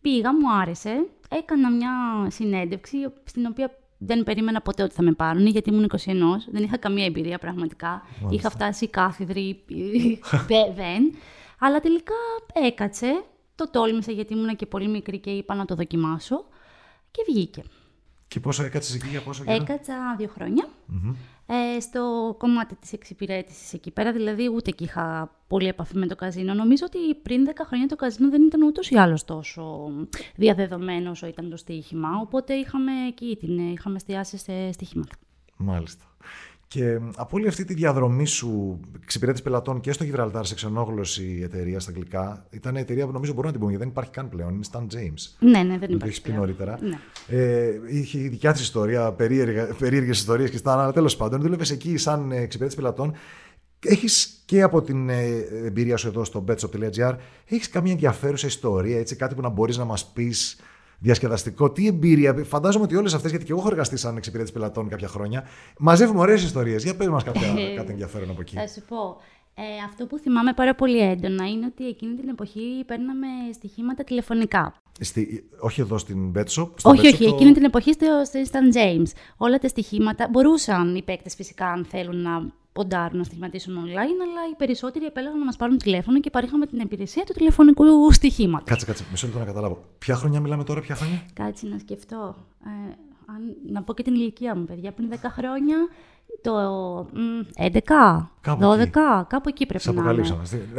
πήγα, 0.00 0.32
μου 0.32 0.52
άρεσε, 0.60 1.06
έκανα 1.30 1.70
μια 1.70 1.90
συνέντευξη 2.30 2.96
στην 3.24 3.46
οποία 3.46 3.70
δεν 3.98 4.22
περίμενα 4.22 4.60
ποτέ 4.60 4.82
ότι 4.82 4.94
θα 4.94 5.02
με 5.02 5.12
πάρουν, 5.12 5.46
γιατί 5.46 5.70
ήμουν 5.70 5.90
21, 5.92 5.96
δεν 6.50 6.62
είχα 6.62 6.76
καμία 6.76 7.04
εμπειρία 7.04 7.38
πραγματικά. 7.38 7.88
Μάλιστα. 7.88 8.28
Είχα 8.30 8.50
φτάσει 8.50 8.88
κάθιδρη, 8.88 9.64
δεν. 10.48 11.14
Αλλά 11.62 11.80
τελικά 11.80 12.14
έκατσε, 12.66 13.22
το 13.54 13.70
τόλμησα 13.70 14.12
γιατί 14.12 14.34
ήμουν 14.34 14.56
και 14.56 14.66
πολύ 14.66 14.88
μικρή 14.88 15.18
και 15.18 15.30
είπα 15.30 15.54
να 15.54 15.64
το 15.64 15.74
δοκιμάσω 15.74 16.44
και 17.10 17.22
βγήκε. 17.28 17.62
Και 18.30 18.40
πόσο 18.40 18.64
έκατσε 18.64 18.96
εκεί 18.96 19.08
για 19.08 19.20
πόσο 19.20 19.44
καιρό; 19.44 19.62
Έκατσα 19.62 20.14
δύο 20.18 20.28
χρόνια. 20.28 20.68
Mm-hmm. 20.68 21.14
Ε, 21.46 21.80
στο 21.80 22.34
κομμάτι 22.38 22.74
της 22.74 22.92
εξυπηρέτησης 22.92 23.72
εκεί 23.72 23.90
πέρα, 23.90 24.12
δηλαδή 24.12 24.48
ούτε 24.54 24.70
και 24.70 24.84
είχα 24.84 25.36
πολύ 25.46 25.66
επαφή 25.68 25.96
με 25.96 26.06
το 26.06 26.14
καζίνο. 26.16 26.54
Νομίζω 26.54 26.84
ότι 26.86 27.14
πριν 27.14 27.48
10 27.48 27.52
χρόνια 27.66 27.86
το 27.86 27.96
καζίνο 27.96 28.30
δεν 28.30 28.42
ήταν 28.42 28.62
ούτως 28.62 28.90
ή 28.90 28.96
άλλως 28.96 29.24
τόσο 29.24 29.90
διαδεδομένο 30.36 31.10
όσο 31.10 31.26
ήταν 31.26 31.50
το 31.50 31.56
στοίχημα, 31.56 32.08
οπότε 32.20 32.54
είχαμε 32.54 32.92
εκεί, 33.08 33.36
την, 33.40 33.72
είχαμε 33.72 33.96
εστιάσει 33.96 34.38
σε 34.38 34.72
στοίχηματα. 34.72 35.16
Μάλιστα. 35.56 36.04
Και 36.72 36.98
από 37.16 37.36
όλη 37.36 37.48
αυτή 37.48 37.64
τη 37.64 37.74
διαδρομή 37.74 38.26
σου 38.26 38.80
εξυπηρέτηση 39.02 39.42
πελατών 39.42 39.80
και 39.80 39.92
στο 39.92 40.04
Γιβραλτάρ 40.04 40.44
σε 40.44 40.54
ξενόγλωση 40.54 41.40
εταιρεία 41.42 41.80
στα 41.80 41.90
αγγλικά, 41.90 42.46
ήταν 42.50 42.76
η 42.76 42.80
εταιρεία 42.80 43.06
που 43.06 43.12
νομίζω 43.12 43.32
μπορούμε 43.32 43.52
να 43.52 43.58
την 43.58 43.60
πούμε 43.60 43.72
γιατί 43.72 43.84
δεν 43.84 43.92
υπάρχει 43.92 44.10
καν 44.10 44.28
πλέον. 44.28 44.54
Είναι 44.54 44.64
Stan 44.72 44.80
James. 44.80 45.48
Ναι, 45.50 45.62
ναι, 45.62 45.62
δεν 45.62 45.72
υπάρχει. 45.72 45.98
Το 45.98 46.06
έχεις 46.06 46.20
πει 46.20 46.32
νωρίτερα. 46.32 46.78
Ναι. 46.80 46.98
Ε, 47.38 47.80
είχε 47.88 48.18
η 48.18 48.28
δικιά 48.28 48.52
της 48.52 48.60
ιστορία, 48.60 49.12
περίεργες 49.78 50.18
ιστορίες 50.18 50.50
και 50.50 50.56
στα 50.56 50.72
αλλά 50.72 50.92
τέλος 50.92 51.16
πάντων. 51.16 51.40
Δούλευες 51.40 51.70
εκεί 51.70 51.96
σαν 51.96 52.32
εξυπηρέτηση 52.32 52.80
πελατών. 52.80 53.14
Έχεις 53.86 54.42
και 54.44 54.62
από 54.62 54.82
την 54.82 55.08
ε, 55.08 55.26
εμπειρία 55.64 55.96
σου 55.96 56.08
εδώ 56.08 56.24
στο 56.24 56.44
betshop.gr, 56.48 57.14
έχεις 57.48 57.68
καμία 57.68 57.92
ενδιαφέρουσα 57.92 58.46
ιστορία, 58.46 58.98
έτσι, 58.98 59.16
κάτι 59.16 59.34
που 59.34 59.40
να 59.40 59.48
μπορείς 59.48 59.76
να 59.76 59.84
μας 59.84 60.06
πεις 60.06 60.60
διασκεδαστικό. 61.00 61.70
Τι 61.70 61.86
εμπειρία. 61.86 62.44
Φαντάζομαι 62.44 62.84
ότι 62.84 62.96
όλες 62.96 63.14
αυτές, 63.14 63.30
γιατί 63.30 63.44
και 63.44 63.52
εγώ 63.52 63.60
έχω 63.60 63.70
εργαστεί 63.70 63.96
σαν 63.96 64.16
εξυπηρέτηση 64.16 64.54
πελατών 64.54 64.88
κάποια 64.88 65.08
χρόνια, 65.08 65.44
μαζεύουμε 65.78 66.20
ωραίες 66.20 66.42
ιστορίες. 66.42 66.82
Για 66.84 66.96
πες 66.96 67.08
μας 67.08 67.24
ε, 67.24 67.30
κάτι 67.76 67.90
ενδιαφέρον 67.90 68.30
από 68.30 68.40
εκεί. 68.40 68.56
Θα 68.56 68.66
σου 68.66 68.82
πω. 68.88 69.16
Ε, 69.54 69.62
αυτό 69.88 70.06
που 70.06 70.18
θυμάμαι 70.18 70.52
πάρα 70.52 70.74
πολύ 70.74 70.98
έντονα 70.98 71.48
είναι 71.48 71.66
ότι 71.66 71.86
εκείνη 71.86 72.14
την 72.14 72.28
εποχή 72.28 72.84
παίρναμε 72.86 73.26
στοιχήματα 73.54 74.04
τηλεφωνικά. 74.04 74.74
Στη, 75.00 75.48
όχι 75.58 75.80
εδώ 75.80 75.98
στην 75.98 76.32
Bet 76.36 76.44
Shop. 76.44 76.68
όχι, 76.82 77.06
όχι. 77.06 77.24
Εκείνη 77.24 77.52
την 77.52 77.64
εποχή 77.64 77.92
στο, 77.92 78.22
στο 78.24 78.40
Stan 78.50 78.76
James. 78.76 79.06
Όλα 79.36 79.58
τα 79.58 79.68
στοιχήματα 79.68 80.28
μπορούσαν 80.30 80.94
οι 80.94 81.02
παίκτες 81.02 81.34
φυσικά, 81.34 81.66
αν 81.66 81.84
θέλουν 81.84 82.22
να 82.22 82.52
ποντάρουν 82.72 83.18
να 83.18 83.24
στοιχηματίσουν 83.24 83.74
online, 83.74 84.20
αλλά 84.24 84.42
οι 84.52 84.56
περισσότεροι 84.56 85.04
επέλεγαν 85.04 85.38
να 85.38 85.44
μας 85.44 85.56
πάρουν 85.56 85.76
τηλέφωνο 85.78 86.20
και 86.20 86.30
παρήχαμε 86.30 86.66
την 86.66 86.78
υπηρεσία 86.78 87.24
του 87.24 87.32
τηλεφωνικού 87.32 88.12
στοιχήματος. 88.12 88.68
Κάτσε, 88.68 88.86
κάτσε. 88.86 89.04
Μισό 89.10 89.26
λεπτό 89.26 89.38
να 89.38 89.44
καταλάβω. 89.44 89.84
Ποια 89.98 90.14
χρονιά 90.14 90.40
μιλάμε 90.40 90.64
τώρα, 90.64 90.80
ποια 90.80 90.94
χρόνια; 90.94 91.22
Κάτσε 91.32 91.66
να 91.66 91.78
σκεφτώ. 91.78 92.36
Ε, 92.64 92.92
αν, 93.26 93.56
να 93.72 93.82
πω 93.82 93.94
και 93.94 94.02
την 94.02 94.14
ηλικία 94.14 94.56
μου, 94.56 94.64
παιδιά. 94.64 94.92
Πριν 94.92 95.08
10 95.12 95.14
χρόνια, 95.30 95.76
το 96.42 96.52
11, 97.56 97.80
κάπου 98.40 98.64
12, 98.64 98.78
εκεί. 98.78 98.90
κάπου 99.28 99.48
εκεί 99.48 99.66
πρέπει 99.66 99.92
να 99.92 100.10
είναι. 100.10 100.36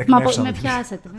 Μα 0.07 0.17
με 0.17 0.23
πιάσετε, 0.23 0.41
με 0.43 0.51
πιάσετε. 0.51 1.09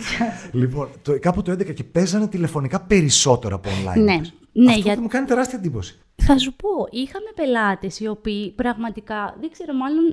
λοιπόν, 0.53 0.89
το, 1.03 1.19
κάπου 1.19 1.43
το 1.43 1.53
11 1.53 1.75
και 1.75 1.85
παίζανε 1.85 2.29
τηλεφωνικά 2.29 2.81
περισσότερο 2.81 3.57
από 3.57 3.71
online. 3.71 4.03
Ναι. 4.03 4.21
Ναι, 4.55 4.71
Αυτό 4.71 4.81
για... 4.81 5.01
μου 5.01 5.09
κάνει 5.09 5.27
τεράστια 5.27 5.59
εντύπωση. 5.59 6.01
Θα 6.17 6.39
σου 6.39 6.55
πω, 6.55 6.69
είχαμε 6.91 7.31
πελάτες 7.35 8.01
οι 8.01 8.07
οποίοι 8.07 8.51
πραγματικά, 8.51 9.37
δεν 9.41 9.51
ξέρω, 9.51 9.75
μάλλον 9.75 10.05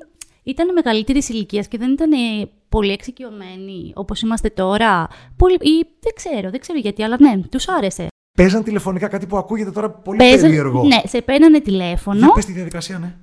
ήταν 0.49 0.73
μεγαλύτερης 0.73 1.29
ηλικίας 1.29 1.67
και 1.67 1.77
δεν 1.77 1.91
ήταν 1.91 2.11
πολύ 2.69 2.91
εξοικειωμένοι 2.91 3.91
όπως 3.95 4.21
είμαστε 4.21 4.49
τώρα. 4.49 5.07
Πολύ, 5.37 5.53
ή 5.53 5.85
δεν 5.99 6.13
ξέρω, 6.15 6.49
δεν 6.49 6.59
ξέρω 6.59 6.79
γιατί, 6.79 7.03
αλλά 7.03 7.17
ναι, 7.19 7.41
τους 7.49 7.67
άρεσε. 7.67 8.07
Παίζαν 8.37 8.63
τηλεφωνικά 8.63 9.07
κάτι 9.07 9.25
που 9.25 9.37
ακούγεται 9.37 9.71
τώρα 9.71 9.89
πολύ 9.89 10.17
Παίζαν, 10.17 10.41
περίεργο. 10.41 10.83
Ναι, 10.83 11.01
σε 11.05 11.21
παίρνανε 11.21 11.59
τηλέφωνο. 11.59 12.17
Για 12.17 12.31
πες 12.31 12.45
τη 12.45 12.51
διαδικασία, 12.51 12.99
ναι. 12.99 13.15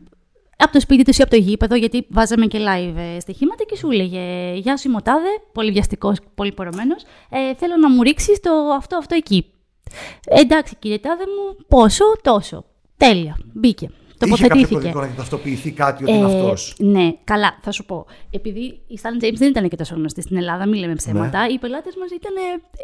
Από 0.58 0.72
το 0.72 0.80
σπίτι 0.80 1.02
τους 1.02 1.18
ή 1.18 1.22
από 1.22 1.30
το 1.30 1.36
γήπεδο, 1.36 1.74
γιατί 1.74 2.06
βάζαμε 2.10 2.46
και 2.46 2.58
live 2.58 2.96
ε, 2.96 3.20
στοιχήματα 3.20 3.64
και 3.64 3.76
σου 3.76 3.90
έλεγε 3.90 4.52
Γεια 4.54 4.76
σου, 4.76 4.90
Μωτάδε, 4.90 5.28
πολύ 5.52 5.70
βιαστικός, 5.70 6.18
πολύ 6.34 6.52
πορωμένος. 6.52 7.02
Ε, 7.30 7.54
θέλω 7.54 7.76
να 7.76 7.90
μου 7.90 8.02
ρίξεις 8.02 8.40
το 8.40 8.50
αυτό, 8.76 8.96
αυτό 8.96 9.14
εκεί. 9.14 9.50
Ε, 10.26 10.40
εντάξει, 10.40 10.76
κύριε 10.78 10.98
Τάδε 10.98 11.24
μου, 11.24 11.64
πόσο, 11.68 12.04
τόσο. 12.22 12.64
Τέλεια, 12.96 13.38
μπήκε. 13.52 13.90
Τοποθετήθηκε. 14.18 14.74
Είχε 14.76 14.90
κάποιο 14.90 15.00
να 15.00 15.14
ταυτοποιηθεί 15.16 15.70
κάτι 15.70 16.02
ότι 16.02 16.12
ε, 16.12 16.16
είναι 16.16 16.26
αυτός. 16.26 16.74
Ναι, 16.78 17.12
καλά, 17.24 17.58
θα 17.60 17.70
σου 17.70 17.84
πω. 17.84 18.06
Επειδή 18.30 18.60
η 18.86 19.00
Stan 19.02 19.24
James 19.24 19.34
δεν 19.34 19.48
ήταν 19.48 19.68
και 19.68 19.76
τόσο 19.76 19.94
γνωστή 19.94 20.22
στην 20.22 20.36
Ελλάδα, 20.36 20.66
μην 20.66 20.80
λέμε 20.80 20.94
ψέματα, 20.94 21.46
ναι. 21.46 21.52
οι 21.52 21.58
πελάτες 21.58 21.94
μας 22.00 22.10
ήταν 22.10 22.32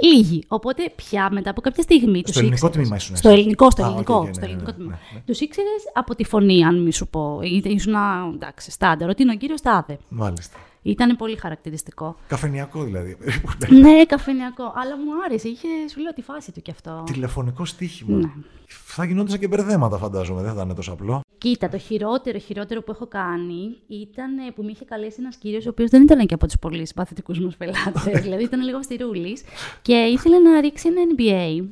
λίγοι. 0.02 0.44
Οπότε 0.48 0.92
πια 0.96 1.28
μετά 1.32 1.50
από 1.50 1.60
κάποια 1.60 1.82
στιγμή. 1.82 2.22
Στο 2.26 2.40
ελληνικό 2.40 2.70
τμήμα 2.70 2.96
ήσουν. 2.96 3.16
Στο 3.16 3.28
ελληνικό, 3.28 3.70
στο 3.70 3.84
ελληνικό. 3.84 4.28
στο 4.32 4.44
ελληνικό 4.44 4.72
τμήμα. 4.72 4.98
Τους 5.26 5.40
ήξερες 5.40 5.82
από 5.94 6.14
τη 6.14 6.24
φωνή, 6.24 6.64
αν 6.64 6.82
μη 6.82 6.92
σου 6.92 7.08
πω. 7.08 7.38
Ήσουν 7.62 7.94
εντάξει, 8.34 8.70
στάνταρ, 8.70 9.08
ότι 9.08 9.22
είναι 9.22 9.32
ο 9.32 9.36
κύριος 9.36 9.60
Τάδε. 9.60 9.98
Μάλιστα. 10.08 10.58
Ήταν 10.82 11.16
πολύ 11.16 11.36
χαρακτηριστικό. 11.36 12.16
Καφενιακό 12.26 12.82
δηλαδή. 12.82 13.16
ναι, 13.82 14.04
καφενιακό. 14.04 14.72
Αλλά 14.76 14.96
μου 14.96 15.24
άρεσε. 15.24 15.48
Είχε, 15.48 15.68
σου 15.90 16.00
λέω, 16.00 16.12
τη 16.12 16.22
φάση 16.22 16.52
του 16.52 16.62
κι 16.62 16.70
αυτό. 16.70 17.02
Τηλεφωνικό 17.06 17.64
στοίχημα. 17.64 18.16
Ναι. 18.16 18.30
Θα 18.66 19.04
γινόντουσαν 19.04 19.38
και 19.38 19.48
μπερδέματα, 19.48 19.98
φαντάζομαι. 19.98 20.42
Δεν 20.42 20.54
θα 20.54 20.62
είναι 20.62 20.74
τόσο 20.74 20.92
απλό. 20.92 21.20
Κοίτα, 21.42 21.68
το 21.68 21.78
χειρότερο, 21.78 22.38
χειρότερο 22.38 22.82
που 22.82 22.92
έχω 22.92 23.06
κάνει 23.06 23.76
ήταν 23.86 24.30
που 24.54 24.62
με 24.62 24.70
είχε 24.70 24.84
καλέσει 24.84 25.16
ένας 25.18 25.36
κύριος, 25.36 25.66
ο 25.66 25.68
οποίος 25.68 25.90
δεν 25.90 26.02
ήταν 26.02 26.26
και 26.26 26.34
από 26.34 26.46
τους 26.46 26.58
πολύ 26.60 26.86
συμπαθητικούς 26.86 27.40
μας 27.40 27.56
πελάτες. 27.56 28.20
δηλαδή 28.22 28.42
ήταν 28.42 28.60
λίγο 28.60 28.82
στηρούλη 28.82 29.38
και 29.82 29.92
ήθελε 29.92 30.38
να 30.38 30.60
ρίξει 30.60 30.88
ένα 30.88 31.00
NBA. 31.12 31.68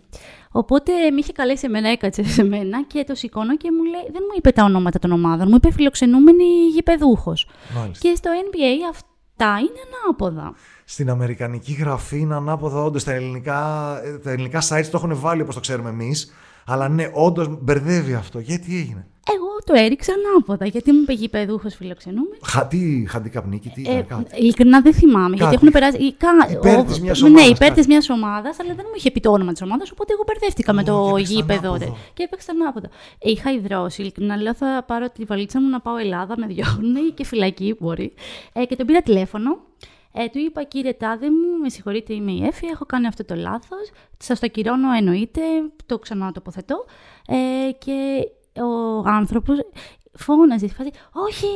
Οπότε 0.50 0.92
με 0.92 1.18
είχε 1.18 1.32
καλέσει 1.32 1.66
εμένα, 1.66 1.88
έκατσε 1.88 2.24
σε 2.24 2.44
μένα 2.44 2.82
και 2.84 3.04
το 3.06 3.14
σηκώνω 3.14 3.56
και 3.56 3.70
μου 3.72 3.82
λέει, 3.82 4.02
δεν 4.12 4.22
μου 4.28 4.34
είπε 4.36 4.50
τα 4.50 4.64
ονόματα 4.64 4.98
των 4.98 5.12
ομάδων, 5.12 5.46
μου 5.48 5.54
είπε 5.54 5.72
φιλοξενούμενη 5.72 6.44
γηπεδούχος. 6.72 7.48
Και 7.98 8.14
στο 8.16 8.30
NBA 8.30 8.88
αυτά 8.90 9.58
είναι 9.58 9.80
ανάποδα. 10.04 10.54
Στην 10.84 11.10
αμερικανική 11.10 11.72
γραφή 11.72 12.18
είναι 12.18 12.34
ανάποδα, 12.34 12.82
όντως. 12.82 13.04
Τα 13.04 13.12
ελληνικά, 13.12 13.60
τα 14.22 14.30
ελληνικά 14.30 14.60
sites 14.68 14.88
το 14.90 14.96
έχουν 14.96 15.16
βάλει 15.16 15.42
όπως 15.42 15.54
το 15.54 15.60
ξέρουμε 15.60 15.88
εμείς. 15.88 16.32
Αλλά 16.66 16.88
ναι, 16.88 17.10
όντως 17.12 17.48
μπερδεύει 17.60 18.14
αυτό. 18.14 18.38
Γιατί 18.38 18.76
έγινε; 18.78 19.06
Εγώ 19.34 19.48
το 19.64 19.72
έριξα 19.74 20.12
ανάποδα, 20.12 20.66
γιατί 20.66 20.92
μου 20.92 21.00
είπε 21.02 21.12
γηπεδούχος 21.12 21.74
φιλοξενούμενος. 21.74 22.38
Χα, 22.44 22.66
τι 22.66 23.04
χαντικαπνίκη, 23.08 23.68
τι 23.68 23.80
ήταν 23.80 23.96
Ε, 23.96 24.02
κάτι. 24.02 24.36
ειλικρινά 24.42 24.80
δεν 24.80 24.94
θυμάμαι, 24.94 25.28
Κάτι. 25.28 25.36
γιατί 25.38 25.54
έχουν 25.54 25.70
περάσει. 25.70 25.96
ή 25.96 26.12
κα- 26.12 26.48
Υπέρ 26.52 26.78
ο- 26.78 26.84
της 26.84 27.00
μιας 27.00 27.20
Ναι, 27.20 27.28
ομάδας, 27.28 27.48
υπέρ 27.48 27.68
κάτι. 27.68 27.80
τη 27.80 27.86
μιας 27.86 28.08
ομάδας, 28.08 28.60
αλλά 28.60 28.74
δεν 28.74 28.84
μου 28.88 28.92
είχε 28.96 29.10
πει 29.10 29.20
το 29.20 29.30
όνομα 29.32 29.52
της 29.52 29.62
ομάδας, 29.62 29.90
οπότε 29.90 30.12
εγώ 30.12 30.22
μπερδεύτηκα 30.26 30.72
με 30.72 30.80
Ω, 30.80 30.84
το 30.84 31.04
και 31.06 31.10
έπαιξε 31.12 31.32
γήπεδο. 31.32 31.68
ανάποδο. 31.68 31.84
ρε. 31.84 31.98
Και 32.14 32.22
έπαιξα 32.22 32.52
ανάποδα. 32.52 32.88
Ε, 33.18 33.30
Είχα 33.30 33.52
υδρώσει, 33.52 34.00
ειλικρινά 34.02 34.36
λέω 34.36 34.54
θα 34.54 34.84
πάρω 34.86 35.10
τη 35.10 35.24
βαλίτσα 35.24 35.60
μου 35.60 35.68
να 35.68 35.80
πάω 35.80 35.96
Ελλάδα, 35.96 36.34
με 36.38 36.46
διώχνουν 36.46 36.96
ή 36.96 37.10
και 37.14 37.24
φυλακή 37.24 37.76
μπορεί. 37.78 38.12
Ε, 38.52 38.64
και 38.64 38.76
τον 38.76 38.86
πήρα 38.86 39.02
τηλέφωνο. 39.02 39.58
Ε, 40.12 40.28
του 40.28 40.38
είπα, 40.38 40.62
κύριε 40.62 40.92
Τάδε 40.92 41.26
μου, 41.30 41.58
με 41.62 41.68
συγχωρείτε, 41.68 42.14
είμαι 42.14 42.30
η 42.32 42.44
Εφη, 42.44 42.66
έχω 42.66 42.84
κάνει 42.86 43.06
αυτό 43.06 43.24
το 43.24 43.34
λάθος. 43.34 43.90
Σας 44.18 44.40
το 44.40 44.48
κυρώνω, 44.48 44.92
εννοείται, 44.92 45.40
το 45.86 45.98
ξανατοποθετώ. 45.98 46.84
Ε, 47.26 47.70
και 47.78 47.94
ο 48.56 48.98
άνθρωπος 49.08 49.56
φώναζε 50.12 50.66
στη 50.66 50.76
φάση, 50.76 50.90
όχι, 51.12 51.46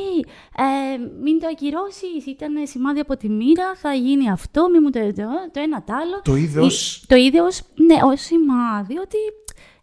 ε, 0.57 0.97
μην 1.23 1.41
το 1.41 1.47
ακυρώσεις, 1.51 2.27
ήταν 2.27 2.53
σημάδι 2.67 3.01
από 3.01 3.17
τη 3.17 3.29
μοίρα, 3.29 3.75
θα 3.75 3.93
γίνει 3.95 4.31
αυτό, 4.31 4.69
μην 4.71 4.81
μου 4.85 4.91
το, 4.91 5.01
το, 5.01 5.23
το 5.53 5.61
ένα 5.61 5.83
τ' 5.83 5.91
άλλο. 5.91 6.21
Το 6.25 6.35
είδε 6.37 6.61
ως- 6.61 6.97
Ε, 7.03 7.07
Το 7.09 7.17
είδε 7.17 7.41
ως, 7.41 7.61
ναι, 7.75 7.97
ως 8.13 8.21
σημάδι 8.21 8.99
ότι 8.99 9.17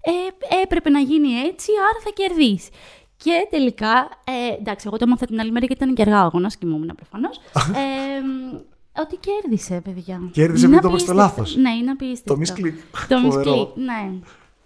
ε, 0.02 0.56
έπρεπε 0.62 0.90
να 0.90 1.00
γίνει 1.00 1.30
έτσι, 1.34 1.72
άρα 1.90 2.00
θα 2.04 2.10
κερδίσεις. 2.14 2.70
Και 3.18 3.48
τελικά, 3.50 4.10
ε, 4.26 4.54
εντάξει, 4.60 4.86
εγώ 4.88 4.98
το 4.98 5.04
έμαθα 5.08 5.26
την 5.26 5.40
άλλη 5.40 5.52
μέρα 5.52 5.66
γιατί 5.66 5.84
ήταν 5.84 5.96
και 5.96 6.02
αργά 6.02 6.22
ο 6.22 6.26
αγώνας, 6.26 6.58
κοιμόμουν 6.58 6.92
προφανώς, 6.96 7.38
ε, 7.82 9.02
ότι 9.02 9.18
κέρδισε, 9.18 9.82
παιδιά. 9.84 10.22
Κέρδισε 10.32 10.66
Είναι 10.66 10.76
επειδή 10.76 10.82
το 10.82 10.88
έπαιξε 10.88 11.06
το 11.06 11.12
απίστευτο. 11.12 11.14
λάθος. 11.14 11.56
Ναι, 11.56 11.70
είναι 11.72 11.92
απίστευτο. 11.92 12.34
Το 12.34 12.40
misclick. 12.42 12.74
Το 13.08 13.18
Φοβερό. 13.18 13.54
misclick, 13.54 13.74
ναι. 13.76 14.12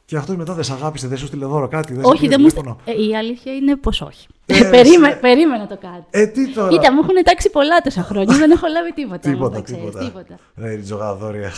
Και 0.06 0.18
αυτό 0.18 0.36
μετά 0.38 0.54
δεν 0.54 0.64
σε 0.64 0.74
αγάπησε, 0.74 1.08
δεν 1.08 1.18
σου 1.18 1.26
στείλε 1.26 1.46
δώρο 1.46 1.68
κάτι. 1.68 1.94
Δεν 1.94 2.04
σε 2.04 2.10
Όχι, 2.12 2.20
πήρε 2.22 2.30
δεν 2.36 2.42
μου 2.42 2.48
τηλέφωνο. 2.48 2.78
στε- 2.82 2.96
ε, 2.98 3.04
Η 3.04 3.16
αλήθεια 3.16 3.54
είναι 3.56 3.76
πως 3.76 4.02
όχι. 4.02 4.28
Ε, 4.46 4.64
Περίμε, 4.64 5.10
σε- 5.10 5.16
περίμενα 5.16 5.68
το 5.68 5.78
κάτι. 5.78 6.04
Ε, 6.10 6.26
τι 6.28 6.50
τώρα; 6.54 6.70
Κοίτα, 6.70 6.94
μου 6.94 7.00
έχουν 7.04 7.24
τάξει 7.24 7.50
πολλά 7.50 7.82
τόσα 7.82 8.02
χρόνια, 8.04 8.38
δεν 8.38 8.52
έχω 8.52 8.68
λάβει 8.68 8.94
τίποτα. 8.94 9.20
όμως, 9.30 9.34
Τίποτα, 9.38 9.56
να 9.58 9.62
ξέρεις, 9.64 9.84
τίποτα. 9.84 10.06
τίποτα. 10.06 10.36
Ρε, 10.56 10.74
ριζογαδόρια. 10.74 11.52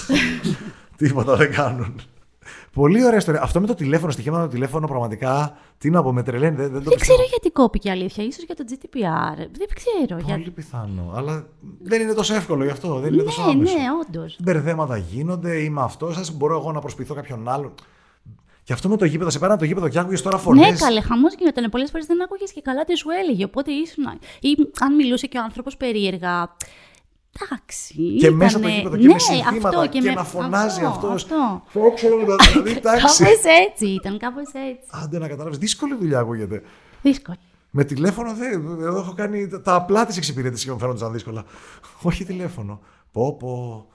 τίποτα 0.97 1.35
δεν 1.35 1.51
κάνουν. 1.51 2.01
Πολύ 2.73 3.05
ωραία 3.05 3.17
ιστορία. 3.17 3.41
Αυτό 3.41 3.59
με 3.61 3.67
το 3.67 3.73
τηλέφωνο, 3.73 4.11
στοιχείο 4.11 4.33
με 4.33 4.39
το 4.39 4.47
τηλέφωνο, 4.47 4.87
πραγματικά. 4.87 5.57
Τι 5.77 5.89
να 5.89 6.03
πω, 6.03 6.13
με 6.13 6.23
τρελαίνει. 6.23 6.55
Δεν, 6.55 6.65
δεν 6.71 6.83
το 6.83 6.89
Δεν 6.89 6.97
πιστεύω. 6.97 7.01
ξέρω 7.19 7.27
γιατί 7.29 7.49
κόπηκε 7.51 7.89
αλήθεια, 7.91 8.23
ίσως 8.23 8.43
για 8.43 8.55
το 8.55 8.63
GDPR. 8.69 9.35
Δεν 9.37 9.67
ξέρω. 9.75 10.21
Πολύ 10.21 10.41
Για... 10.43 10.51
πιθανό. 10.51 11.11
Αλλά 11.15 11.47
δεν 11.81 12.01
είναι 12.01 12.13
τόσο 12.13 12.33
εύκολο 12.33 12.63
γι' 12.63 12.69
αυτό. 12.69 12.99
Δεν 12.99 13.13
είναι 13.13 13.23
τόσο 13.23 13.45
Ναι, 13.45 13.51
άμεσο. 13.51 13.73
ναι, 13.77 13.83
όντως. 14.07 14.37
Μπερδέματα 14.41 14.97
γίνονται, 14.97 15.57
είμαι 15.57 15.81
αυτός 15.81 16.15
σα. 16.25 16.33
Μπορώ 16.33 16.55
εγώ 16.57 16.71
να 16.71 16.79
προσποιηθώ 16.79 17.13
κάποιον 17.13 17.47
άλλον. 17.49 17.73
Και 18.67 18.73
αυτό 18.73 18.89
με 18.89 18.97
το 18.97 19.05
γήπεδο, 19.05 19.29
σε 19.29 19.39
πέραν 19.39 19.57
το 19.57 19.65
γήπεδο 19.65 19.87
και 19.89 19.99
άκουγες 19.99 20.21
τώρα 20.21 20.37
φωνέ. 20.37 20.69
Ναι, 20.69 20.75
καλέ, 20.77 21.01
χαμός 21.01 21.33
γινόταν. 21.37 21.69
Πολλές 21.69 21.89
φορές 21.91 22.05
δεν 22.05 22.23
άκουγες 22.23 22.51
και 22.51 22.61
καλά 22.61 22.83
τι 22.83 22.97
σου 22.97 23.09
έλεγε. 23.09 23.43
Οπότε 23.43 23.71
ήσουν. 23.71 24.03
ή 24.39 24.55
αν 24.79 24.95
μιλούσε 24.95 25.27
και 25.27 25.37
ο 25.37 25.41
άνθρωπος 25.43 25.77
περίεργα. 25.77 26.55
Εντάξει. 27.41 27.93
Και 27.93 28.01
ήτανε- 28.25 28.35
μέσα 28.35 28.59
το 28.59 28.67
γήπεδο 28.67 28.95
και 28.97 29.07
ναι, 29.07 29.13
με 29.13 29.19
συνθήματα 29.19 29.67
αυτό, 29.79 29.89
και, 29.89 30.01
με- 30.01 30.13
να 30.13 30.23
φωνάζει 30.23 30.83
αυτό. 30.83 31.07
αυτός. 31.07 31.23
αυτό. 31.23 31.63
Το 31.73 31.91
ξέρω, 31.95 32.15
δηλαδή, 32.17 32.71
εντάξει. 32.77 33.01
Κάπως 33.01 33.19
έτσι 33.67 33.87
ήταν, 33.87 34.17
κάπως 34.17 34.43
έτσι. 34.47 34.79
Άντε 35.03 35.17
να 35.17 35.27
καταλάβεις. 35.27 35.57
Δύσκολη 35.57 35.95
δουλειά 35.95 36.19
ακούγεται. 36.19 36.61
Δύσκολο. 37.01 37.37
Με 37.71 37.83
τηλέφωνο 37.83 38.33
δεν. 38.33 38.51
Εγώ 38.81 38.97
έχω 38.97 39.13
κάνει 39.13 39.47
τα 39.63 39.75
απλά 39.75 40.05
της 40.05 40.17
εξυπηρέτησης 40.17 40.65
και 40.65 40.71
μου 40.71 40.79
φαίνονταν 40.79 41.11
δύσκολα. 41.11 41.43
Όχι 42.01 42.25
τηλέφωνο. 42.25 42.79
Πω, 43.11 43.33
πω. 43.37 43.85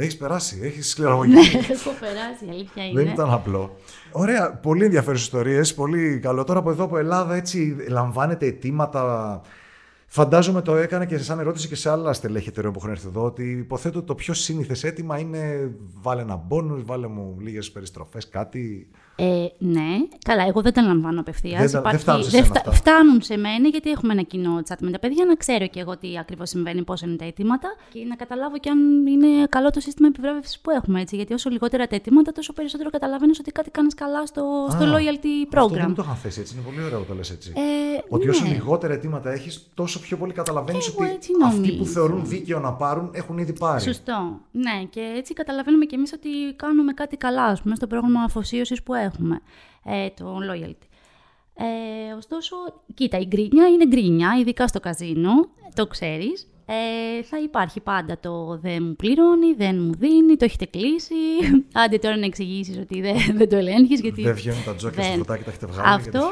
Με 0.00 0.04
έχεις 0.04 0.16
περάσει, 0.16 0.58
έχεις 0.62 0.90
σκληραγωγή. 0.90 1.32
Ναι, 1.34 1.40
έχω 1.40 1.90
περάσει, 2.00 2.44
η 2.46 2.48
αλήθεια 2.50 2.84
είναι. 2.84 3.02
Δεν 3.02 3.12
ήταν 3.12 3.30
απλό. 3.30 3.76
Ωραία, 4.12 4.54
πολύ 4.54 4.84
ενδιαφέρουσες 4.84 5.26
ιστορίες. 5.26 5.74
Πολύ 5.74 6.18
καλό. 6.18 6.44
Τώρα 6.44 6.58
από 6.58 6.70
εδώ 6.70 6.84
από 6.84 6.98
Ελλάδα 6.98 7.34
έτσι 7.34 7.76
λαμβάνετε 7.88 8.46
αιτήματα. 8.46 9.40
Φαντάζομαι 10.06 10.62
το 10.62 10.76
έκανα 10.76 11.04
και 11.04 11.18
σαν 11.18 11.38
ερώτηση 11.38 11.68
και 11.68 11.74
σε 11.74 11.90
άλλα 11.90 12.12
στελέχη 12.12 12.48
εταιρεών 12.48 12.72
που 12.72 12.78
έχουν 12.78 12.90
έρθει 12.90 13.06
εδώ. 13.06 13.24
Ότι 13.24 13.50
υποθέτω 13.50 14.02
το 14.02 14.14
πιο 14.14 14.34
σύνηθες 14.34 14.84
αίτημα 14.84 15.18
είναι 15.18 15.70
βάλε 15.94 16.22
ένα 16.22 16.36
μπόνου, 16.36 16.82
βάλε 16.84 17.06
μου 17.06 17.36
λίγες 17.40 17.70
περιστροφές, 17.70 18.28
κάτι. 18.28 18.88
Ε, 19.20 19.46
ναι, 19.58 19.88
καλά, 20.24 20.42
εγώ 20.46 20.60
δεν 20.62 20.72
τα 20.72 20.82
λαμβάνω 20.82 21.20
απευθείας. 21.20 21.70
Δεν 21.70 21.82
τα- 21.82 21.90
δεν 21.90 21.98
φτάνουν 22.00 22.22
σε 22.24 22.30
σένα 22.30 22.46
αυτά. 22.56 22.70
Φτάνουν 22.72 23.22
σε 23.22 23.36
μένα 23.36 23.68
γιατί 23.68 23.90
έχουμε 23.90 24.12
ένα 24.12 24.22
κοινό 24.22 24.62
chat 24.68 24.76
με 24.80 24.90
τα 24.90 24.98
παιδιά 24.98 25.24
να 25.24 25.34
ξέρω 25.34 25.66
και 25.66 25.80
εγώ 25.80 25.96
τι 25.96 26.18
ακριβώς 26.18 26.48
συμβαίνει, 26.48 26.82
πώ 26.82 26.94
είναι 27.04 27.16
τα 27.16 27.24
αιτήματα 27.24 27.68
και 27.92 28.04
να 28.08 28.16
καταλάβω 28.16 28.58
και 28.58 28.70
αν 28.70 29.06
είναι 29.06 29.46
καλό 29.48 29.70
το 29.70 29.80
σύστημα 29.80 30.08
επιβράβευσης 30.08 30.58
που 30.60 30.70
έχουμε. 30.70 31.00
Έτσι, 31.00 31.16
γιατί 31.16 31.32
όσο 31.32 31.50
λιγότερα 31.50 31.86
τα 31.86 31.94
αιτήματα, 31.96 32.32
τόσο 32.32 32.52
περισσότερο 32.52 32.90
καταλαβαίνεις 32.90 33.38
ότι 33.38 33.50
κάτι 33.52 33.70
κάνεις 33.70 33.94
καλά 33.94 34.26
στο, 34.26 34.66
στο 34.70 34.84
Α, 34.84 34.88
loyalty 34.92 35.56
Αυτό 35.56 35.68
δεν 35.74 35.84
program. 35.84 35.88
μου 35.88 35.94
το 35.94 36.02
είχαν 36.04 36.16
θέσει 36.16 36.40
έτσι. 36.40 36.54
Είναι 36.54 36.64
πολύ 36.64 36.82
ωραίο 36.86 36.98
που 36.98 37.04
το 37.08 37.14
λες 37.14 37.30
έτσι. 37.30 37.52
Ε, 37.56 37.60
ότι 38.08 38.28
όσο 38.28 38.44
ναι. 38.44 38.50
λιγότερα 38.52 38.92
αιτήματα 38.94 39.30
έχεις, 39.32 39.70
τόσο 39.74 40.00
πιο 40.00 40.16
πολύ 40.16 40.32
καταλαβαίνεις 40.32 40.84
Και 40.84 40.92
εγώ 40.96 41.04
ότι 41.04 41.14
έτσι 41.14 41.30
αυτοί 41.44 41.60
που 41.60 41.66
νομίζω. 41.72 41.92
θεωρούν 41.92 42.26
δίκαιο 42.26 42.58
να 42.60 42.72
πάρουν 42.72 43.10
έχουν 43.12 43.38
ήδη 43.38 43.52
πάρει. 43.52 43.82
Σωστό. 43.82 44.40
Ναι, 44.50 44.84
και 44.90 45.12
έτσι 45.16 45.32
καταλαβαίνουμε 45.32 45.84
κι 45.84 45.94
εμείς 45.94 46.12
ότι 46.12 46.28
κάνουμε 46.56 46.92
κάτι 46.92 47.16
καλά, 47.16 47.44
ας 47.44 47.62
πούμε, 47.62 47.74
στο 47.74 47.86
πρόγραμμα 47.86 48.22
αφοσίωσης 48.22 48.82
που 48.82 48.94
έχουμε, 48.94 49.06
ε, 49.84 50.08
το 50.08 50.38
loyalty. 50.50 50.86
Ε, 51.54 52.12
ωστόσο, 52.12 52.56
κοίτα, 52.94 53.18
η 53.18 53.24
γκρίνια 53.26 53.66
είναι 53.66 53.86
γκρίνια, 53.86 54.36
ειδικά 54.40 54.66
στο 54.66 54.80
καζίνο, 54.80 55.30
το 55.74 55.86
ξέρεις. 55.86 56.46
Ε, 56.70 57.22
θα 57.22 57.38
υπάρχει 57.38 57.80
πάντα 57.80 58.18
το 58.18 58.58
δεν 58.62 58.82
μου 58.84 58.96
πληρώνει, 58.96 59.54
δεν 59.54 59.82
μου 59.82 59.94
δίνει, 59.94 60.36
το 60.36 60.44
έχετε 60.44 60.64
κλείσει. 60.64 61.14
Άντε 61.84 61.98
τώρα 61.98 62.16
να 62.16 62.24
εξηγήσεις 62.24 62.78
ότι 62.78 63.00
δεν, 63.00 63.16
δεν 63.34 63.48
το 63.48 63.56
ελέγχεις, 63.56 64.00
γιατί... 64.00 64.22
Δεν 64.22 64.34
βγαίνουν 64.34 64.64
τα 64.64 64.74
τζόκια 64.74 65.02
στο 65.02 65.10
δεν- 65.10 65.18
φωτάκι, 65.20 65.44
τα 65.44 65.50
έχετε 65.50 65.66
βγάλει. 65.66 65.94
Αυτό. 65.94 66.30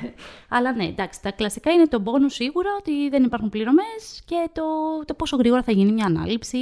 Αλλά 0.56 0.72
ναι, 0.72 0.84
εντάξει, 0.84 1.22
τα 1.22 1.30
κλασικά 1.30 1.70
είναι 1.70 1.86
το 1.86 2.00
μπόνου 2.00 2.28
σίγουρα 2.28 2.70
ότι 2.78 3.08
δεν 3.08 3.24
υπάρχουν 3.24 3.48
πληρωμές 3.48 4.22
και 4.24 4.48
το, 4.52 4.62
το 5.04 5.14
πόσο 5.14 5.36
γρήγορα 5.36 5.62
θα 5.62 5.72
γίνει 5.72 5.92
μια 5.92 6.04
ανάληψη, 6.06 6.58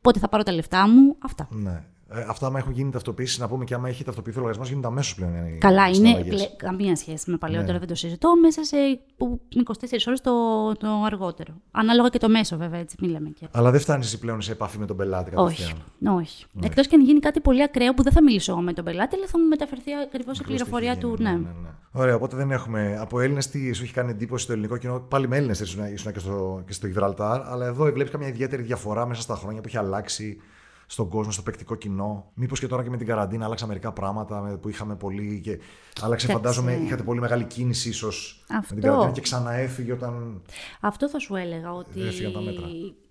πότε 0.00 0.18
θα 0.18 0.28
πάρω 0.28 0.42
τα 0.42 0.52
λεφτά 0.52 0.88
μου, 0.88 1.16
αυτά. 1.18 1.48
Ναι. 1.50 1.82
Ε, 2.10 2.24
αυτά, 2.28 2.46
άμα 2.46 2.58
έχουν 2.58 2.72
γίνει 2.72 2.90
ταυτοποιήσει, 2.90 3.40
να 3.40 3.48
πούμε 3.48 3.64
και 3.64 3.74
άμα 3.74 3.88
έχει 3.88 4.04
ταυτοποιηθεί 4.04 4.38
ο 4.38 4.40
λογαριασμός, 4.40 4.70
γίνεται 4.72 4.88
αμέσως 4.88 5.14
πλέον. 5.14 5.46
οι 5.46 5.58
Καλά, 5.58 5.86
είναι 5.86 5.94
συναλλαγές. 5.94 6.34
πλε- 6.34 6.56
καμία 6.56 6.96
σχέση 6.96 7.30
με 7.30 7.36
παλαιότερα, 7.36 7.72
Ναι. 7.72 7.78
δεν 7.78 7.88
το 7.88 7.94
συζητώ. 7.94 8.36
Μέσα 8.42 8.64
σε 8.64 8.76
που- 9.16 9.40
24 9.48 10.06
ώρες 10.06 10.20
το, 10.20 10.32
το 10.78 10.88
αργότερο. 11.06 11.52
Ανάλογα 11.70 12.08
και 12.08 12.18
το 12.18 12.28
μέσο, 12.28 12.56
βέβαια, 12.56 12.80
έτσι 12.80 12.96
μην 13.00 13.10
λέμε 13.10 13.28
και. 13.28 13.48
Αλλά 13.52 13.70
δεν 13.70 13.80
φτάνεις 13.80 14.06
εσύ 14.06 14.18
πλέον 14.18 14.40
σε 14.40 14.52
επαφή 14.52 14.78
με 14.78 14.86
τον 14.86 14.96
πελάτη 14.96 15.30
Όχι, 15.34 15.62
κατευθείαν. 15.62 16.16
όχι. 16.16 16.44
Εκτός 16.62 16.86
και 16.86 16.94
αν 16.94 17.04
γίνει 17.04 17.20
κάτι 17.20 17.40
πολύ 17.40 17.62
ακραίο 17.62 17.94
που 17.94 18.02
δεν 18.02 18.12
θα 18.12 18.22
μιλήσω 18.22 18.52
εγώ 18.52 18.60
με 18.60 18.72
τον 18.72 18.84
πελάτη, 18.84 19.16
αλλά 19.16 19.26
θα 19.26 19.38
μου 19.38 19.46
μεταφερθεί 19.48 19.90
ακριβώς 20.06 20.38
η 20.38 20.42
πληροφορία 20.42 20.92
Ακριβώς 20.92 21.16
του. 21.16 21.22
τι 21.22 21.28
έχει 21.28 21.32
Ναι. 21.32 21.38
γίνει, 21.38 21.54
Ωραία, 21.92 22.14
οπότε 22.14 22.36
δεν 22.36 22.50
έχουμε. 22.50 22.96
Από 23.00 23.20
Έλληνες 23.20 23.48
τι 23.48 23.72
σου 23.72 23.82
έχει 23.82 23.92
κάνει 23.92 24.10
εντύπωση 24.10 24.46
το 24.46 24.52
ελληνικό 24.52 24.76
κοινό; 24.76 25.00
Πάλι 25.00 25.28
με 25.28 25.36
Έλληνες 25.36 25.60
ήσουν, 25.60 25.92
ήσουν 25.92 26.12
και, 26.12 26.18
στο, 26.18 26.62
και 26.66 26.72
στο 26.72 26.86
Γιβραλτάρ, 26.86 27.42
αλλά 27.48 27.66
εδώ 27.66 27.84
βλέπεις 27.84 28.10
καμιά 28.10 28.28
ιδιαίτερη 28.28 28.62
διαφορά 28.62 29.06
μέσα 29.06 29.20
στα 29.22 29.34
χρόνια 29.34 29.60
που 29.60 29.66
έχει 29.68 29.76
αλλάξει 29.78 30.40
στον 30.90 31.08
κόσμο, 31.08 31.32
στο 31.32 31.42
παικτικό 31.42 31.74
κοινό. 31.74 32.30
Μήπως 32.34 32.58
και 32.60 32.66
τώρα 32.66 32.82
και 32.82 32.90
με 32.90 32.96
την 32.96 33.06
καραντίνα 33.06 33.44
άλλαξαν 33.44 33.68
μερικά 33.68 33.92
πράγματα 33.92 34.40
με- 34.40 34.56
που 34.56 34.68
είχαμε 34.68 34.96
πολύ. 34.96 35.40
Και 35.44 35.58
άλλαξε, 36.00 36.26
Κάτσε. 36.26 36.40
φαντάζομαι, 36.42 36.72
είχατε 36.72 37.02
πολύ 37.02 37.20
μεγάλη 37.20 37.44
κίνηση 37.44 37.88
ίσως 37.88 38.44
με 38.48 38.56
Αυτό. 38.56 38.74
την 38.74 38.82
καραντίνα 38.82 39.10
και 39.10 39.20
ξαναέφυγε 39.20 39.92
όταν. 39.92 40.42
Αυτό 40.80 41.08
θα 41.08 41.18
σου 41.18 41.34
έλεγα 41.36 41.72
ότι 41.72 42.00
Έφυγαν 42.02 42.32
τα 42.32 42.40
μέτρα. 42.40 42.66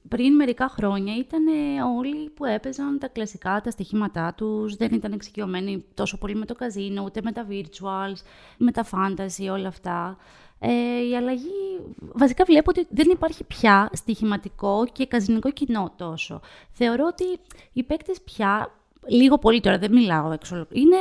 πριν 0.08 0.36
μερικά 0.36 0.70
χρόνια 0.70 1.18
ήταν 1.18 1.44
όλοι 1.98 2.30
που 2.30 2.46
έπαιζαν 2.46 3.00
τα 3.00 3.08
κλασικά, 3.08 3.62
τα 3.64 3.72
στοιχήματά 3.72 4.34
τους, 4.34 4.76
δεν 4.76 4.94
ήταν 4.94 5.12
εξοικειωμένοι 5.12 5.86
τόσο 5.94 6.18
πολύ 6.18 6.36
με 6.36 6.46
το 6.46 6.56
καζίνο, 6.56 7.04
ούτε 7.04 7.22
με 7.24 7.32
τα 7.32 7.46
virtuals, 7.50 8.22
με 8.58 8.72
τα 8.72 8.86
fantasy, 8.92 9.52
όλα 9.52 9.68
αυτά. 9.68 10.18
Ε, 10.60 11.08
η 11.10 11.16
αλλαγή, 11.16 11.80
βασικά 12.14 12.44
βλέπω 12.44 12.70
ότι 12.70 12.88
δεν 12.90 13.10
υπάρχει 13.10 13.44
πια 13.44 13.90
στοιχηματικό 13.94 14.86
και 14.92 15.08
καζινικό 15.08 15.52
κοινό 15.52 15.94
τόσο. 15.96 16.42
Θεωρώ 16.72 17.06
ότι 17.08 17.40
οι 17.74 17.84
παίκτες 17.84 18.22
πια 18.22 18.72
Λίγο 19.10 19.38
πολύ 19.38 19.60
τώρα, 19.60 19.78
δεν 19.78 19.92
μιλάω 19.92 20.32
έξω. 20.32 20.68
Είναι 20.72 20.98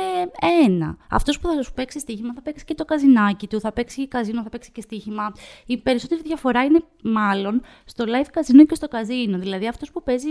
ένα. 0.65 0.97
Αυτός 1.09 1.39
που 1.39 1.47
θα 1.47 1.63
σου 1.63 1.73
παίξει 1.73 1.99
στοίχημα 1.99 2.33
θα 2.33 2.41
παίξει 2.41 2.65
και 2.65 2.73
το 2.73 2.85
καζινάκι 2.85 3.47
του, 3.47 3.59
θα 3.59 3.71
παίξει 3.71 4.07
καζίνο, 4.07 4.43
θα 4.43 4.49
παίξει 4.49 4.71
και 4.71 4.81
στοίχημα. 4.81 5.31
Η 5.65 5.77
περισσότερη 5.77 6.21
διαφορά 6.21 6.63
είναι 6.63 6.83
μάλλον 7.03 7.61
στο 7.85 8.05
live 8.07 8.27
καζίνο 8.31 8.65
και 8.65 8.75
στο 8.75 8.87
καζίνο. 8.87 9.37
Δηλαδή, 9.37 9.67
αυτός 9.67 9.91
που 9.91 10.03
παίζει 10.03 10.29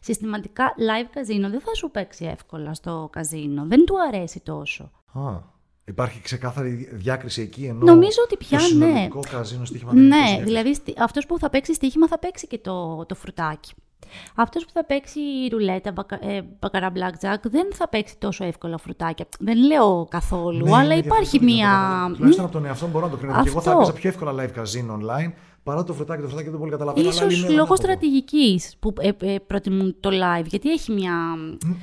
συστηματικά 0.00 0.74
live 0.78 1.08
καζίνο 1.10 1.50
δεν 1.50 1.60
θα 1.60 1.74
σου 1.74 1.90
παίξει 1.90 2.24
εύκολα 2.24 2.74
στο 2.74 3.08
καζίνο. 3.12 3.64
Δεν 3.66 3.84
του 3.84 3.94
αρέσει 4.08 4.40
τόσο. 4.40 4.90
Α, 5.12 5.57
υπάρχει 5.88 6.20
ξεκάθαρη 6.20 6.88
διάκριση 6.92 7.42
εκεί 7.42 7.64
ενώ. 7.64 7.84
Νομίζω 7.84 8.18
ότι 8.24 8.36
πια, 8.36 8.58
το 8.58 8.64
ναι. 8.64 8.68
συνολικό 8.86 9.20
καζίνο 9.30 9.64
στοίχημα 9.64 9.92
δεν 9.92 10.02
είναι 10.02 10.10
τόσο 10.10 10.22
Ναι, 10.22 10.28
διάκριση. 10.42 10.44
δηλαδή 10.82 10.94
αυτός 10.98 11.26
που 11.26 11.38
θα 11.38 11.50
παίξει 11.50 11.74
στοίχημα 11.74 12.08
θα 12.08 12.18
παίξει 12.18 12.46
και 12.46 12.58
το, 12.58 13.04
το 13.06 13.14
φρουτάκι. 13.14 13.72
Αυτός 14.34 14.64
που 14.64 14.70
θα 14.72 14.84
παίξει 14.84 15.20
ρουλέτα, 15.50 15.92
μπακα, 15.92 16.18
ε, 16.22 16.42
μπακαρά 16.60 16.92
blackjack, 16.94 17.40
δεν 17.42 17.66
θα 17.74 17.88
παίξει 17.88 18.14
τόσο 18.18 18.44
εύκολα 18.44 18.78
φρουτάκια. 18.78 19.26
Δεν 19.38 19.56
λέω 19.66 20.06
καθόλου, 20.10 20.64
Ναι, 20.64 20.74
αλλά 20.76 20.94
είναι 20.94 21.04
υπάρχει 21.06 21.38
διαφορετικό, 21.38 21.44
μία. 21.44 21.68
δεν 21.68 21.78
το 21.78 21.82
καταλαβαίνω. 21.82 22.14
Τουλάχιστον 22.16 22.44
από 22.44 22.52
τον 22.52 22.64
εαυτό 22.66 22.84
μου 22.86 22.92
μπορώ 22.92 23.04
να 23.04 23.10
το 23.10 23.16
κρίνω. 23.16 23.42
Και 23.42 23.48
εγώ 23.48 23.60
θα 23.60 23.70
Αυτό. 23.70 23.82
έπαιζα 23.82 23.92
πιο 23.92 24.08
εύκολα 24.08 24.32
live 24.34 24.60
casino 24.60 24.92
online 24.98 25.32
παρά 25.68 25.84
το 25.84 25.92
φρετάκι. 25.92 26.22
Το 26.22 26.28
φρετάκι 26.28 26.50
δεν 26.50 26.58
πολύ 26.58 26.70
καταλαβαίνω. 26.70 27.08
Ίσως 27.08 27.48
λόγω 27.48 27.76
στρατηγικής 27.76 28.76
που 28.78 28.92
ε, 29.00 29.10
ε, 29.18 29.38
προτιμούν 29.46 29.96
το 30.00 30.10
live, 30.12 30.44
γιατί 30.44 30.70
έχει 30.70 30.92
μια. 30.92 31.12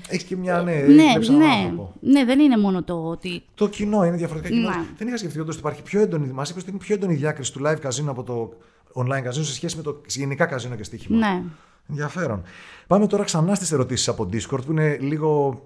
Έχει 0.08 0.26
και 0.26 0.36
μια, 0.36 0.62
ναι, 0.62 0.74
ναι, 0.74 1.14
ναι, 1.38 1.74
ναι, 2.00 2.26
δεν 2.26 2.40
είναι 2.40 2.58
μόνο 2.58 2.84
το 2.84 2.94
ότι. 2.94 3.44
Το 3.56 3.68
κοινό 3.68 4.06
είναι 4.06 4.16
διαφορετικά. 4.16 4.56
Ναι. 4.56 4.86
Δεν 4.98 5.08
είχα 5.08 5.18
σκεφτεί 5.18 5.40
ότι 5.40 5.58
υπάρχει 5.58 5.82
πιο 5.82 6.02
έντονη. 6.02 6.28
Μας 6.28 6.50
είπες 6.50 6.62
ότι 6.62 6.72
είναι 6.72 6.80
πιο 6.80 6.96
έντονη 6.96 7.14
η 7.14 7.16
διάκριση 7.16 7.54
του 7.54 7.62
live 7.66 7.80
καζίνο 7.80 8.12
από 8.12 8.24
το 8.24 8.54
online 8.94 9.22
καζίνο 9.24 9.46
σε 9.46 9.54
σχέση 9.54 9.78
με 9.78 9.82
το 9.82 10.02
γενικά 10.08 10.46
καζίνο 10.46 10.76
και 10.76 10.84
στοίχημα. 10.84 11.18
Ναι. 11.18 11.44
Ενδιαφέρον. 11.90 12.42
Πάμε 12.88 13.08
τώρα 13.08 13.24
ξανά 13.24 13.56
στις 13.56 13.72
ερωτήσεις 13.72 14.08
από 14.08 14.30
Discord 14.34 14.66
που 14.66 14.72
είναι 14.72 14.98
λίγο 15.02 15.62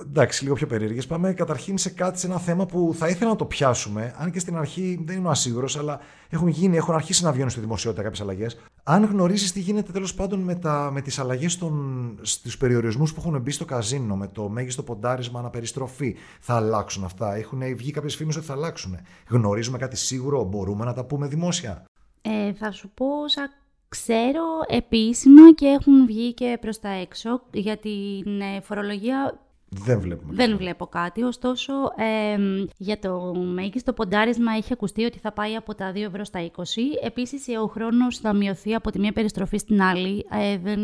εντάξει, 0.00 0.42
λίγο 0.42 0.54
πιο 0.54 0.66
περίεργες. 0.66 1.06
Πάμε 1.06 1.32
καταρχήν 1.32 1.78
σε 1.78 1.90
κάτι, 1.90 2.18
σε 2.18 2.26
ένα 2.26 2.38
θέμα 2.38 2.66
που 2.66 2.94
θα 2.96 3.08
ήθελα 3.08 3.30
να 3.30 3.36
το 3.36 3.44
πιάσουμε, 3.44 4.14
αν 4.18 4.30
και 4.30 4.38
στην 4.38 4.56
αρχή 4.56 5.02
δεν 5.04 5.16
είμαι 5.16 5.28
ασίγουρο, 5.28 5.68
αλλά 5.78 6.00
έχουν 6.28 6.48
γίνει, 6.48 6.76
έχουν 6.76 6.94
αρχίσει 6.94 7.24
να 7.24 7.32
βγαίνουν 7.32 7.50
στη 7.50 7.60
δημοσιότητα 7.60 8.02
κάποιες 8.02 8.20
αλλαγές. 8.20 8.58
Αν 8.82 9.04
γνωρίζεις 9.04 9.52
τι 9.52 9.60
γίνεται 9.60 9.92
τέλος 9.92 10.14
πάντων 10.14 10.40
με, 10.40 10.58
με 10.90 11.00
τις 11.00 11.18
αλλαγές 11.18 11.58
στους 12.22 12.56
περιορισμούς 12.56 13.14
που 13.14 13.22
έχουν 13.24 13.40
μπει 13.40 13.50
στο 13.50 13.64
καζίνο, 13.64 14.16
με 14.16 14.28
το 14.28 14.48
μέγιστο 14.48 14.82
ποντάρισμα 14.82 15.38
αναπεριστροφή, 15.38 16.16
θα 16.40 16.54
αλλάξουν 16.54 17.04
αυτά; 17.04 17.34
Έχουν 17.34 17.76
βγει 17.76 17.90
κάποιες 17.90 18.16
φήμες 18.16 18.36
ότι 18.36 18.46
θα 18.46 18.52
αλλάξουν. 18.52 18.98
Γνωρίζουμε 19.28 19.78
κάτι 19.78 19.96
σίγουρο, 19.96 20.44
μπορούμε 20.44 20.84
να 20.84 20.92
τα 20.92 21.04
πούμε 21.04 21.26
δημόσια; 21.26 21.84
Ε, 22.22 22.52
θα 22.52 22.70
σου 22.70 22.90
πω 22.94 23.06
όσα 23.22 23.50
ξέρω 23.88 24.44
επίσημα 24.68 25.52
και 25.54 25.66
έχουν 25.66 26.06
βγει 26.06 26.34
και 26.34 26.58
προς 26.60 26.78
τα 26.78 26.88
έξω 26.88 27.42
για 27.52 27.76
την 27.76 28.40
ε, 28.40 28.60
φορολογία 28.60 29.40
δεν 29.74 30.00
βλέπουμε. 30.00 30.34
Δεν 30.34 30.56
βλέπω 30.56 30.86
κάτι. 30.86 31.22
Ωστόσο, 31.22 31.72
ε, 31.96 32.66
για 32.76 32.98
το 32.98 33.34
μέγιστο 33.34 33.92
ποντάρισμα 33.92 34.52
έχει 34.52 34.72
ακουστεί 34.72 35.04
ότι 35.04 35.18
θα 35.18 35.32
πάει 35.32 35.54
από 35.54 35.74
τα 35.74 35.92
2 35.92 35.96
ευρώ 35.96 36.24
στα 36.24 36.40
20. 36.40 36.50
Επίσης, 37.02 37.46
ο 37.62 37.66
χρόνος 37.66 38.18
θα 38.18 38.32
μειωθεί 38.32 38.74
από 38.74 38.90
τη 38.90 38.98
μία 38.98 39.12
περιστροφή 39.12 39.56
στην 39.58 39.82
άλλη. 39.82 40.26
Ε, 40.30 40.58
δεν 40.58 40.80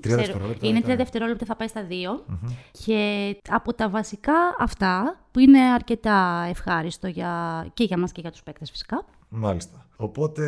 ξέρω. 0.00 0.56
Είναι 0.60 0.80
3 0.86 0.96
δευτερόλεπτα, 0.96 1.44
θα 1.44 1.56
πάει 1.56 1.68
στα 1.68 1.86
2. 1.88 2.24
mm 2.30 2.52
Και 2.84 3.36
από 3.50 3.74
τα 3.74 3.88
βασικά 3.88 4.56
αυτά, 4.58 5.20
που 5.30 5.38
είναι 5.38 5.60
αρκετά 5.60 6.46
ευχάριστο 6.48 7.06
για, 7.06 7.66
και 7.74 7.84
για 7.84 7.98
μας 7.98 8.12
και 8.12 8.20
για 8.20 8.30
τους 8.30 8.42
παίκτες 8.42 8.70
φυσικά. 8.70 9.04
Μάλιστα. 9.28 9.86
Οπότε 9.96 10.44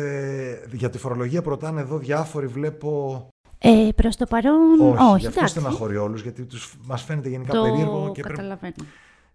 για 0.71 0.89
τη 0.89 0.97
φορολογία 0.97 1.41
που 1.41 1.49
ρωτάνε 1.49 1.81
εδώ 1.81 1.97
διάφοροι 1.97 2.47
βλέπω 2.47 3.27
ε, 3.59 3.89
Προς 3.95 4.15
το 4.15 4.25
παρόν, 4.25 4.79
όχι. 4.81 5.03
όχι 5.03 5.19
γι' 5.21 5.27
αυτό 5.27 5.47
στεναχωρεί 5.47 5.97
όλους, 5.97 6.21
γιατί 6.21 6.47
μας 6.85 7.03
φαίνεται 7.03 7.29
γενικά 7.29 7.53
το 7.53 7.61
περίεργο. 7.61 8.11
Και 8.13 8.21
καταλαβαίνω. 8.21 8.73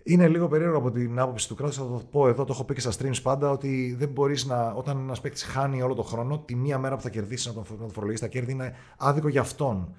Είναι 0.07 0.29
λίγο 0.29 0.49
περίεργο 0.49 0.77
από 0.77 0.91
την 0.91 1.19
άποψη 1.19 1.49
του 1.49 1.55
κράτους. 1.55 1.77
Θα 1.77 1.83
το 1.83 2.03
πω 2.11 2.29
εδώ, 2.29 2.45
το 2.45 2.53
έχω 2.53 2.65
πει 2.65 2.75
και 2.75 2.81
στα 2.81 2.93
streams 2.99 3.23
πάντα, 3.23 3.51
ότι 3.51 3.95
δεν 3.99 4.09
μπορείς 4.09 4.45
να, 4.45 4.73
όταν 4.73 4.99
ένας 4.99 5.21
παίκτης 5.21 5.43
χάνει 5.43 5.83
όλο 5.83 5.95
τον 5.95 6.05
χρόνο, 6.05 6.39
τη 6.39 6.55
μία 6.55 6.79
μέρα 6.79 6.97
που 6.97 7.03
θα 7.03 7.09
κερδίσει 7.11 7.49
να 7.49 7.55
τον, 7.55 7.65
να 7.71 7.77
τον 7.77 7.91
φορολογήσει 7.91 8.23
τα 8.23 8.29
κέρδη 8.29 8.53
είναι 8.53 8.75
άδικο 8.97 9.29
για 9.29 9.41
αυτόν. 9.41 9.95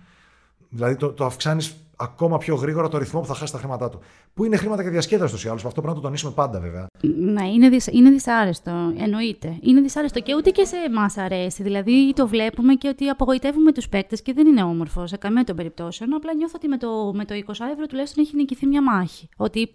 Δηλαδή 0.76 0.96
το, 0.96 1.12
το 1.12 1.26
αυξάνεις 1.26 1.76
ακόμα 1.96 2.38
πιο 2.38 2.56
γρήγορα 2.56 2.88
το 2.88 2.98
ρυθμό 2.98 3.20
που 3.20 3.26
θα 3.26 3.34
χάσει 3.34 3.52
τα 3.52 3.58
χρήματά 3.58 3.90
του. 3.90 4.00
Που 4.34 4.44
είναι 4.46 4.58
χρήματα 4.58 4.84
και 4.84 4.90
διασκέδαση 4.90 5.36
του 5.36 5.48
ή 5.48 5.50
άλλου. 5.50 5.60
Αυτό 5.66 5.70
πρέπει 5.72 5.88
να 5.88 5.94
το 5.94 6.00
τονίσουμε 6.00 6.32
πάντα 6.32 6.60
βέβαια. 6.60 6.86
Ναι, 7.02 7.48
είναι, 7.48 7.70
δυσ, 7.70 7.88
είναι 7.88 8.10
δυσάρεστο. 8.10 8.72
Εννοείται. 8.98 9.58
Είναι 9.62 9.82
δυσάρεστο 9.82 10.20
και 10.20 10.36
ούτε 10.36 10.50
και 10.50 10.66
σε 10.66 10.76
εμάς 10.88 11.18
αρέσει. 11.18 11.64
Δηλαδή 11.64 12.14
το 12.16 12.28
βλέπουμε 12.28 12.74
και 12.74 12.88
ότι 12.88 13.08
απογοητεύουμε 13.08 13.72
τους 13.72 13.90
παίκτες 13.90 14.22
και 14.22 14.34
δεν 14.34 14.48
είναι 14.48 14.64
όμορφο 14.64 15.08
σε 15.08 15.18
καμία 15.18 15.44
των 15.44 15.56
περιπτώσεων. 15.56 16.14
Απλά 16.14 16.34
νιώθω 16.34 16.54
ότι 16.56 16.68
με 16.68 16.78
το, 16.78 17.12
με 17.14 17.26
το 17.26 17.36
20 17.48 17.50
ευρώ 17.74 17.86
τουλάχιστον 17.90 18.24
έχει 18.24 18.36
νικηθεί 18.36 18.66
μια 18.66 18.84
μάχη. 18.84 19.30
Ότι 19.38 19.70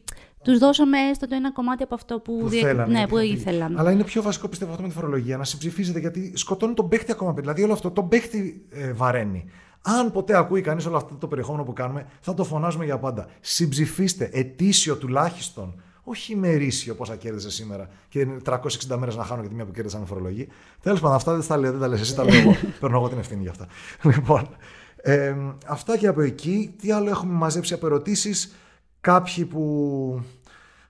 τους 0.45 0.59
δώσαμε 0.59 0.99
έστω 0.99 1.27
το 1.27 1.35
ένα 1.35 1.53
κομμάτι 1.53 1.83
από 1.83 1.95
αυτό 1.95 2.19
που, 2.21 2.39
που, 2.39 2.49
θέλανε, 2.49 2.99
ναι, 2.99 3.07
που 3.07 3.19
ήθελαν. 3.19 3.79
Αλλά 3.79 3.91
είναι 3.91 4.05
πιο 4.05 4.23
βασικό 4.23 4.49
πιστεύω 4.49 4.71
αυτό 4.71 4.83
με 4.83 4.89
τη 4.89 4.95
φορολογία 4.95 5.37
να 5.37 5.45
συμψηφίζεται 5.45 5.99
γιατί 5.99 6.33
σκοτώνει 6.37 6.75
τον 6.75 6.89
παίχτη 6.89 7.13
ακόμα. 7.13 7.33
Δηλαδή 7.33 7.63
όλο 7.63 7.73
αυτό 7.73 7.91
τον 7.91 8.09
παίχτη 8.09 8.67
ε, 8.71 8.93
βαραίνει. 8.93 9.45
Αν 9.83 10.13
ποτέ 10.13 10.37
ακούει 10.37 10.61
κανείς 10.61 10.87
όλο 10.87 10.97
αυτό 10.97 11.15
το 11.15 11.27
περιεχόμενο 11.27 11.65
που 11.65 11.73
κάνουμε, 11.73 12.07
θα 12.21 12.35
το 12.35 12.45
φωνάζουμε 12.45 12.85
για 12.85 12.99
πάντα. 12.99 13.27
Συμψηφίστε 13.41 14.31
ετήσιο 14.33 14.97
τουλάχιστον. 14.97 15.83
Όχι 16.03 16.33
ημερήσιο 16.33 16.95
πόσα 16.95 17.17
κέρδισε 17.17 17.51
σήμερα 17.51 17.89
και 18.09 18.27
360 18.45 18.59
μέρες 18.99 19.17
να 19.17 19.25
χάνω 19.25 19.41
για 19.41 19.49
τη 19.49 19.55
μία 19.55 19.65
που 19.65 19.73
κέρδισα 19.73 19.99
με 19.99 20.07
φορολογή. 20.07 20.49
Τέλος 20.83 21.01
πάντων, 21.01 21.17
αυτά 21.17 21.37
δεν 21.37 21.47
τα 21.47 21.57
λέω, 21.57 21.71
δεν 21.71 21.81
τα 21.81 21.89
λες. 21.89 22.01
Εσύ 22.01 22.15
τα 22.15 22.25
λέω 22.25 22.41
εγώ. 22.41 22.57
Παίρνω 22.81 22.97
εγώ 22.97 23.09
την 23.09 23.19
ευθύνη 23.19 23.43
για 23.43 23.51
αυτά. 23.51 23.67
Λοιπόν, 24.03 24.49
ε, 24.97 25.35
αυτά 25.67 25.97
και 25.97 26.07
από 26.07 26.21
εκεί. 26.21 26.75
Τι 26.79 26.93
άλλο 26.93 27.11
έχουμε 27.11 27.33
μαζέψει 27.33 27.75
από 27.75 27.87
ερωτήσεις; 27.87 28.55
Κάποιοι 29.01 29.45
που 29.45 30.23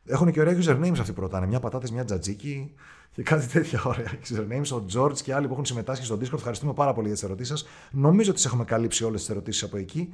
έχουν 0.04 0.32
και 0.32 0.40
ωραία 0.40 0.58
usernames 0.58 0.98
αυτοί 1.00 1.12
που 1.12 1.20
ρωτάνε. 1.20 1.46
Μια 1.46 1.60
πατάτες, 1.60 1.90
μια 1.90 2.04
τζατζίκι 2.04 2.74
και 3.14 3.22
κάτι 3.22 3.46
τέτοια 3.46 3.82
ωραία 3.84 4.10
usernames. 4.28 4.80
Ο 4.80 4.84
George 4.94 5.18
και 5.18 5.34
άλλοι 5.34 5.46
που 5.46 5.52
έχουν 5.52 5.64
συμμετάσχει 5.64 6.04
στο 6.04 6.14
Discord. 6.14 6.34
Ευχαριστούμε 6.34 6.72
πάρα 6.72 6.92
πολύ 6.92 7.06
για 7.06 7.14
τις 7.14 7.24
ερωτήσεις 7.24 7.58
σας. 7.58 7.68
Νομίζω 7.90 8.30
ότι 8.30 8.42
έχουμε 8.44 8.64
καλύψει 8.64 9.04
όλες 9.04 9.20
τις 9.20 9.30
ερωτήσεις 9.30 9.62
από 9.62 9.76
εκεί. 9.76 10.12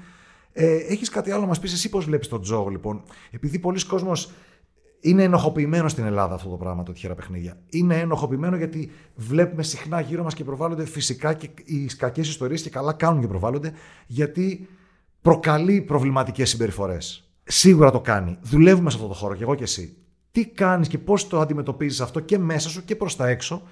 Ε, 0.53 0.75
Έχεις 0.75 1.09
κάτι 1.09 1.31
άλλο 1.31 1.41
να 1.41 1.47
μας 1.47 1.59
πεις, 1.59 1.73
εσύ 1.73 1.89
πώς 1.89 2.05
βλέπεις 2.05 2.29
τον 2.29 2.43
Τζόγο, 2.43 2.69
λοιπόν; 2.69 3.03
Επειδή 3.31 3.59
πολλοί 3.59 3.85
κόσμοι 3.85 4.11
είναι 5.01 5.23
ενοχοποιημένος 5.23 5.93
στην 5.93 6.05
Ελλάδα 6.05 6.35
αυτό 6.35 6.49
το 6.49 6.57
πράγμα, 6.57 6.83
το 6.83 6.93
τυχερά 6.93 7.15
παιχνίδια. 7.15 7.61
Είναι 7.69 8.01
ενοχοποιημένο 8.01 8.57
γιατί 8.57 8.91
βλέπουμε 9.15 9.63
συχνά 9.63 10.01
γύρω 10.01 10.23
μας 10.23 10.35
και 10.35 10.45
προβάλλονται 10.45 10.87
φυσικά 10.87 11.35
και 11.35 11.51
οι 11.65 11.85
κακές 11.85 12.29
ιστορίες 12.29 12.63
και 12.63 12.71
καλά 12.71 12.93
κάνουν 12.93 13.21
και 13.21 13.27
προβάλλονται 13.27 13.73
γιατί 14.07 14.69
προκαλεί 15.23 15.81
προβληματικές 15.81 16.49
συμπεριφορές. 16.49 17.26
Σίγουρα 17.49 17.91
το 17.91 18.01
κάνει. 18.01 18.39
Δουλεύουμε 18.43 18.91
σε 18.91 18.97
αυτό 18.97 19.09
το 19.09 19.15
χώρο 19.15 19.35
και 19.35 19.43
εγώ 19.43 19.55
και 19.55 19.63
εσύ 19.63 19.97
τι 20.37 20.47
κάνεις 20.47 20.89
και 20.89 20.99
πώς 20.99 21.29
το 21.29 21.41
αντιμετωπίζεις 21.41 22.01
αυτό 22.01 22.21
και 22.21 22.39
μέσα 22.39 22.69
σου 22.69 22.85
και 22.85 22.97
προς 22.97 23.17
τα 23.17 23.29
έξω, 23.29 23.63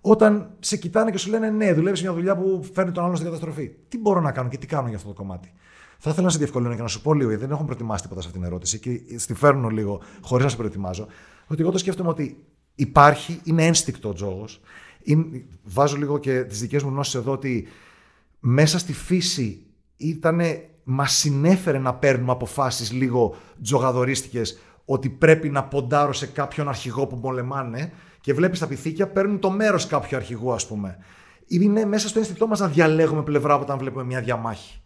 όταν 0.00 0.50
σε 0.58 0.76
κοιτάνε 0.76 1.10
και 1.10 1.18
σου 1.18 1.30
λένε 1.30 1.50
Ναι, 1.50 1.72
δουλεύεις 1.72 2.02
μια 2.02 2.12
δουλειά 2.12 2.36
που 2.36 2.66
φέρνει 2.72 2.92
τον 2.92 3.02
άλλον 3.02 3.16
στην 3.16 3.28
καταστροφή. 3.28 3.70
Τι 3.88 3.98
μπορώ 3.98 4.20
να 4.20 4.32
κάνω 4.32 4.48
και 4.48 4.58
τι 4.58 4.66
κάνω 4.66 4.88
για 4.88 4.96
αυτό 4.96 5.08
το 5.08 5.14
κομμάτι. 5.14 5.52
Θα 5.98 6.10
ήθελα 6.10 6.24
να 6.26 6.32
σε 6.32 6.38
διευκολύνω 6.38 6.74
και 6.74 6.82
να 6.82 6.88
σου 6.88 7.02
πω 7.02 7.14
λίγο, 7.14 7.38
δεν 7.38 7.50
έχω 7.50 7.64
προετοιμάσει 7.64 8.02
τίποτα 8.02 8.20
σε 8.20 8.26
αυτήν 8.26 8.42
την 8.42 8.50
ερώτηση 8.50 8.78
και 8.78 9.18
στη 9.18 9.34
φέρνω 9.34 9.68
λίγο 9.68 10.02
χωρίς 10.20 10.44
να 10.44 10.50
σε 10.50 10.56
προετοιμάζω. 10.56 11.06
Ότι 11.46 11.62
εγώ 11.62 11.70
το 11.70 11.78
σκέφτομαι 11.78 12.08
ότι 12.08 12.44
υπάρχει, 12.74 13.40
είναι 13.44 13.66
ένστικτο 13.66 14.08
ο 14.08 14.12
τζόγος. 14.12 14.60
Βάζω 15.64 15.96
λίγο 15.96 16.18
και 16.18 16.44
τις 16.44 16.60
δικές 16.60 16.82
μου 16.82 16.90
γνώσεις 16.90 17.14
εδώ 17.14 17.32
ότι 17.32 17.68
μέσα 18.40 18.78
στη 18.78 18.92
φύση 18.92 19.66
ήταν, 19.96 20.40
μας 20.88 21.12
συνέφερε 21.12 21.78
να 21.78 21.94
παίρνουμε 21.94 22.32
αποφάσεις 22.32 22.92
λίγο 22.92 23.34
τζογαδορίστικες 23.62 24.58
ότι 24.84 25.08
πρέπει 25.08 25.50
να 25.50 25.64
ποντάρω 25.64 26.12
σε 26.12 26.26
κάποιον 26.26 26.68
αρχηγό 26.68 27.06
που 27.06 27.16
μολεμάνε 27.16 27.92
και 28.20 28.34
βλέπεις 28.34 28.58
τα 28.58 28.66
πυθίκια 28.66 29.08
παίρνουν 29.08 29.38
το 29.38 29.50
μέρος 29.50 29.86
κάποιου 29.86 30.16
αρχηγού, 30.16 30.52
ας 30.52 30.66
πούμε. 30.66 30.98
Είναι 31.46 31.84
μέσα 31.84 32.08
στο 32.08 32.18
ένστικτό 32.18 32.46
μας 32.46 32.58
να 32.58 32.68
διαλέγουμε 32.68 33.22
πλευρά 33.22 33.54
όταν 33.56 33.78
βλέπουμε 33.78 34.04
μια 34.04 34.20
διαμάχη. 34.20 34.80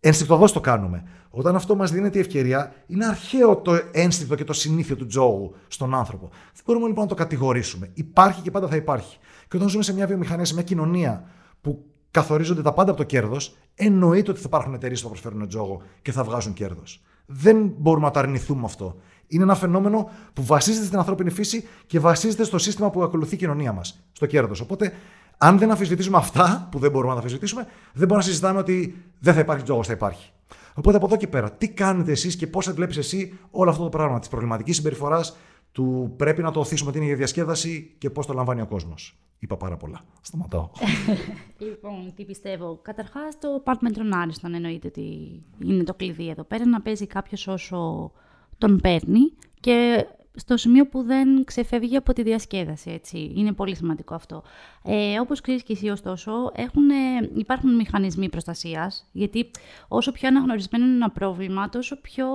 Ενστικτοδός 0.00 0.52
το 0.52 0.60
κάνουμε. 0.60 1.02
Όταν 1.30 1.54
αυτό 1.54 1.76
μας 1.76 1.90
δίνεται 1.90 2.18
η 2.18 2.20
ευκαιρία, 2.20 2.74
είναι 2.86 3.06
αρχαίο 3.06 3.56
το 3.56 3.80
ένστικτο 3.92 4.34
και 4.34 4.44
το 4.44 4.52
συνήθειο 4.52 4.96
του 4.96 5.06
τζόγου 5.06 5.54
στον 5.68 5.94
άνθρωπο. 5.94 6.28
Δεν 6.30 6.62
μπορούμε 6.64 6.86
λοιπόν 6.86 7.02
να 7.02 7.08
το 7.08 7.14
κατηγορήσουμε. 7.14 7.90
Υπάρχει 7.94 8.40
και 8.40 8.50
πάντα 8.50 8.68
θα 8.68 8.76
υπάρχει. 8.76 9.18
Και 9.48 9.56
όταν 9.56 9.68
ζούμε 9.68 9.82
σε 9.82 9.94
μια 9.94 10.06
βιομηχανία, 10.06 10.44
σε 10.44 10.54
μια 10.54 10.62
κοινωνία 10.62 11.24
που 11.60 11.84
καθορίζονται 12.14 12.62
τα 12.62 12.72
πάντα 12.72 12.90
από 12.90 13.00
το 13.00 13.06
κέρδος, 13.06 13.56
εννοείται 13.74 14.30
ότι 14.30 14.40
θα 14.40 14.46
υπάρχουν 14.46 14.74
εταιρείες 14.74 15.02
που 15.02 15.06
θα 15.06 15.12
προσφέρουν 15.12 15.48
τζόγο 15.48 15.82
και 16.02 16.12
θα 16.12 16.24
βγάζουν 16.24 16.52
κέρδος. 16.52 17.02
Δεν 17.26 17.72
μπορούμε 17.76 18.06
να 18.06 18.12
το 18.12 18.18
αρνηθούμε 18.18 18.62
αυτό. 18.64 18.96
Είναι 19.26 19.42
ένα 19.42 19.54
φαινόμενο 19.54 20.10
που 20.32 20.44
βασίζεται 20.44 20.86
στην 20.86 20.98
ανθρώπινη 20.98 21.30
φύση 21.30 21.68
και 21.86 22.00
βασίζεται 22.00 22.44
στο 22.44 22.58
σύστημα 22.58 22.90
που 22.90 23.02
ακολουθεί 23.02 23.34
η 23.34 23.38
κοινωνία 23.38 23.72
μας, 23.72 24.04
στο 24.12 24.26
κέρδος. 24.26 24.60
Οπότε, 24.60 24.92
αν 25.38 25.58
δεν 25.58 25.70
αμφισβητήσουμε 25.70 26.16
αυτά, 26.16 26.68
που 26.70 26.78
δεν 26.78 26.90
μπορούμε 26.90 27.08
να 27.08 27.14
τα 27.14 27.20
αμφισβητήσουμε, 27.20 27.62
δεν 27.92 28.06
μπορούμε 28.08 28.16
να 28.16 28.22
συζητάμε 28.22 28.58
ότι 28.58 29.02
δεν 29.18 29.34
θα 29.34 29.40
υπάρχει 29.40 29.62
τζόγος, 29.62 29.86
θα 29.86 29.92
υπάρχει. 29.92 30.30
Οπότε 30.74 30.96
από 30.96 31.06
εδώ 31.06 31.16
και 31.16 31.26
πέρα, 31.26 31.50
τι 31.50 31.68
κάνετε 31.68 32.12
εσείς 32.12 32.36
και 32.36 32.46
πώς 32.46 32.64
θα 32.64 32.72
βλέπει 32.72 32.98
εσύ 32.98 33.38
όλο 33.50 33.70
αυτό 33.70 33.82
το 33.82 33.88
πράγμα 33.88 34.18
της 34.18 34.28
προβληματικής 34.28 34.76
συμπεριφοράς, 34.76 35.36
του 35.74 36.14
πρέπει 36.16 36.42
να 36.42 36.50
το 36.50 36.60
οθήσουμε 36.60 36.92
την 36.92 37.02
ίδια 37.02 37.16
διασκέδαση 37.16 37.94
και 37.98 38.10
πώς 38.10 38.26
το 38.26 38.32
λαμβάνει 38.32 38.60
ο 38.60 38.66
κόσμος. 38.66 39.18
Είπα 39.38 39.56
πάρα 39.56 39.76
πολλά. 39.76 40.04
Σταματάω. 40.20 40.70
λοιπόν, 41.66 42.12
τι 42.16 42.24
πιστεύω. 42.24 42.78
Καταρχάς, 42.82 43.38
το 43.38 43.60
πάρτμεντρον 43.64 44.14
άριστον 44.14 44.54
εννοείται 44.54 44.86
ότι 44.86 45.42
είναι 45.58 45.82
το 45.84 45.94
κλειδί 45.94 46.28
εδώ 46.28 46.44
πέρα. 46.44 46.66
Να 46.66 46.80
παίζει 46.80 47.06
κάποιος 47.06 47.46
όσο 47.46 48.12
τον 48.58 48.80
παίρνει 48.80 49.32
και 49.60 50.06
στο 50.34 50.56
σημείο 50.56 50.86
που 50.86 51.02
δεν 51.02 51.44
ξεφεύγει 51.44 51.96
από 51.96 52.12
τη 52.12 52.22
διασκέδαση. 52.22 52.90
Έτσι. 52.90 53.32
Είναι 53.36 53.52
πολύ 53.52 53.76
σημαντικό 53.76 54.14
αυτό. 54.14 54.42
Ε, 54.84 55.20
όπως 55.20 55.40
ξέρεις 55.40 55.62
και 55.62 55.72
εσύ 55.72 55.88
ωστόσο, 55.88 56.32
έχουν, 56.54 56.88
υπάρχουν 57.34 57.74
μηχανισμοί 57.74 58.28
προστασίας, 58.28 59.08
γιατί 59.12 59.50
όσο 59.88 60.12
πιο 60.12 60.28
αναγνωρισμένο 60.28 60.84
είναι 60.84 60.94
ένα 60.94 61.10
πρόβλημα, 61.10 61.68
τόσο 61.68 62.00
πιο 62.00 62.26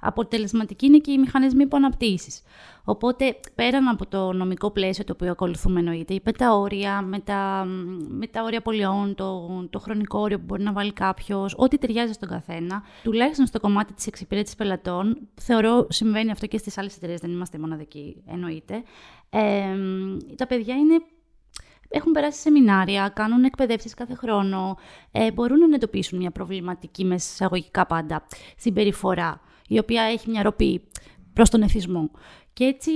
αποτελεσματικοί 0.00 0.86
είναι 0.86 0.98
και 0.98 1.12
οι 1.12 1.18
μηχανισμοί 1.18 1.66
που 1.66 1.76
αναπτύσσεις. 1.76 2.42
Οπότε, 2.84 3.40
πέραν 3.54 3.88
από 3.88 4.06
το 4.06 4.32
νομικό 4.32 4.70
πλαίσιο 4.70 5.04
το 5.04 5.12
οποίο 5.12 5.30
ακολουθούμε 5.30 5.78
εννοείται, 5.78 6.20
με 6.24 6.32
τα 6.32 6.52
όρια, 6.54 7.02
με 7.02 7.18
τα, 7.18 7.64
με 8.08 8.26
τα 8.26 8.42
όρια 8.42 8.60
πολιών, 8.60 9.14
το, 9.14 9.48
το 9.70 9.78
χρονικό 9.78 10.18
όριο 10.18 10.38
που 10.38 10.44
μπορεί 10.44 10.62
να 10.62 10.72
βάλει 10.72 10.92
κάποιος, 10.92 11.54
ό,τι 11.56 11.78
ταιριάζει 11.78 12.12
στον 12.12 12.28
καθένα, 12.28 12.82
τουλάχιστον 13.02 13.46
στο 13.46 13.60
κομμάτι 13.60 13.92
της 13.92 14.06
εξυπηρέτησης 14.06 14.56
πελατών, 14.56 15.28
θεωρώ 15.34 15.86
συμβαίνει 15.88 16.30
αυτό 16.30 16.46
και 16.46 16.58
στις 16.58 16.78
άλλες 16.78 16.96
εταιρείες, 16.96 17.20
δεν 17.20 17.30
είμαστε 17.30 17.58
μοναδικοί, 17.58 18.22
εννοείται. 18.26 18.82
Ε, 19.30 19.76
τα 20.36 20.46
παιδιά 20.46 20.74
είναι 20.74 21.00
έχουν 21.90 22.12
περάσει 22.12 22.40
σεμινάρια, 22.40 23.08
κάνουν 23.14 23.44
εκπαιδεύσεις 23.44 23.94
κάθε 23.94 24.14
χρόνο, 24.14 24.76
ε, 25.12 25.32
μπορούν 25.32 25.58
να 25.58 25.74
εντοπίσουν 25.74 26.18
μια 26.18 26.30
προβληματική 26.30 27.04
με 27.04 27.14
εισαγωγικά 27.14 27.86
πάντα 27.86 28.26
συμπεριφορά, 28.56 29.40
η 29.70 29.78
οποία 29.78 30.02
έχει 30.02 30.30
μια 30.30 30.42
ροπή 30.42 30.82
προς 31.32 31.50
τον 31.50 31.62
εθισμό. 31.62 32.10
Και 32.52 32.64
έτσι 32.64 32.90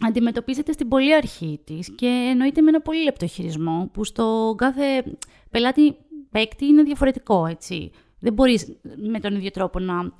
αντιμετωπίζεται 0.00 0.72
στην 0.72 0.88
πολύ 0.88 1.14
αρχή 1.14 1.60
της 1.64 1.94
και 1.94 2.06
εννοείται 2.30 2.60
με 2.60 2.68
ένα 2.68 2.80
πολύ 2.80 3.02
λεπτό 3.02 3.26
χειρισμό 3.26 3.90
που 3.92 4.04
στο 4.04 4.54
κάθε 4.56 5.04
πελάτη 5.50 5.96
παίκτη 6.30 6.66
είναι 6.66 6.82
διαφορετικό, 6.82 7.46
έτσι. 7.46 7.90
Δεν 8.18 8.32
μπορείς 8.32 8.76
με 9.10 9.20
τον 9.20 9.34
ίδιο 9.34 9.50
τρόπο 9.50 9.78
να, 9.78 10.12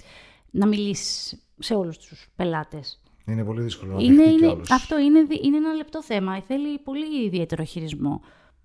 να 0.50 0.66
μιλήσεις 0.66 1.46
σε 1.58 1.74
όλους 1.74 1.98
τους 1.98 2.28
πελάτες. 2.36 3.02
Είναι 3.26 3.44
πολύ 3.44 3.62
δύσκολο 3.62 3.94
να 3.94 4.02
είναι, 4.02 4.22
είναι, 4.22 4.56
Αυτό 4.70 4.98
είναι, 4.98 5.18
είναι 5.42 5.56
ένα 5.56 5.72
λεπτό 5.72 6.02
θέμα. 6.02 6.42
Θέλει 6.42 6.78
πολύ 6.78 7.24
ιδιαίτερο 7.24 7.64
χειρισμό. 7.64 8.20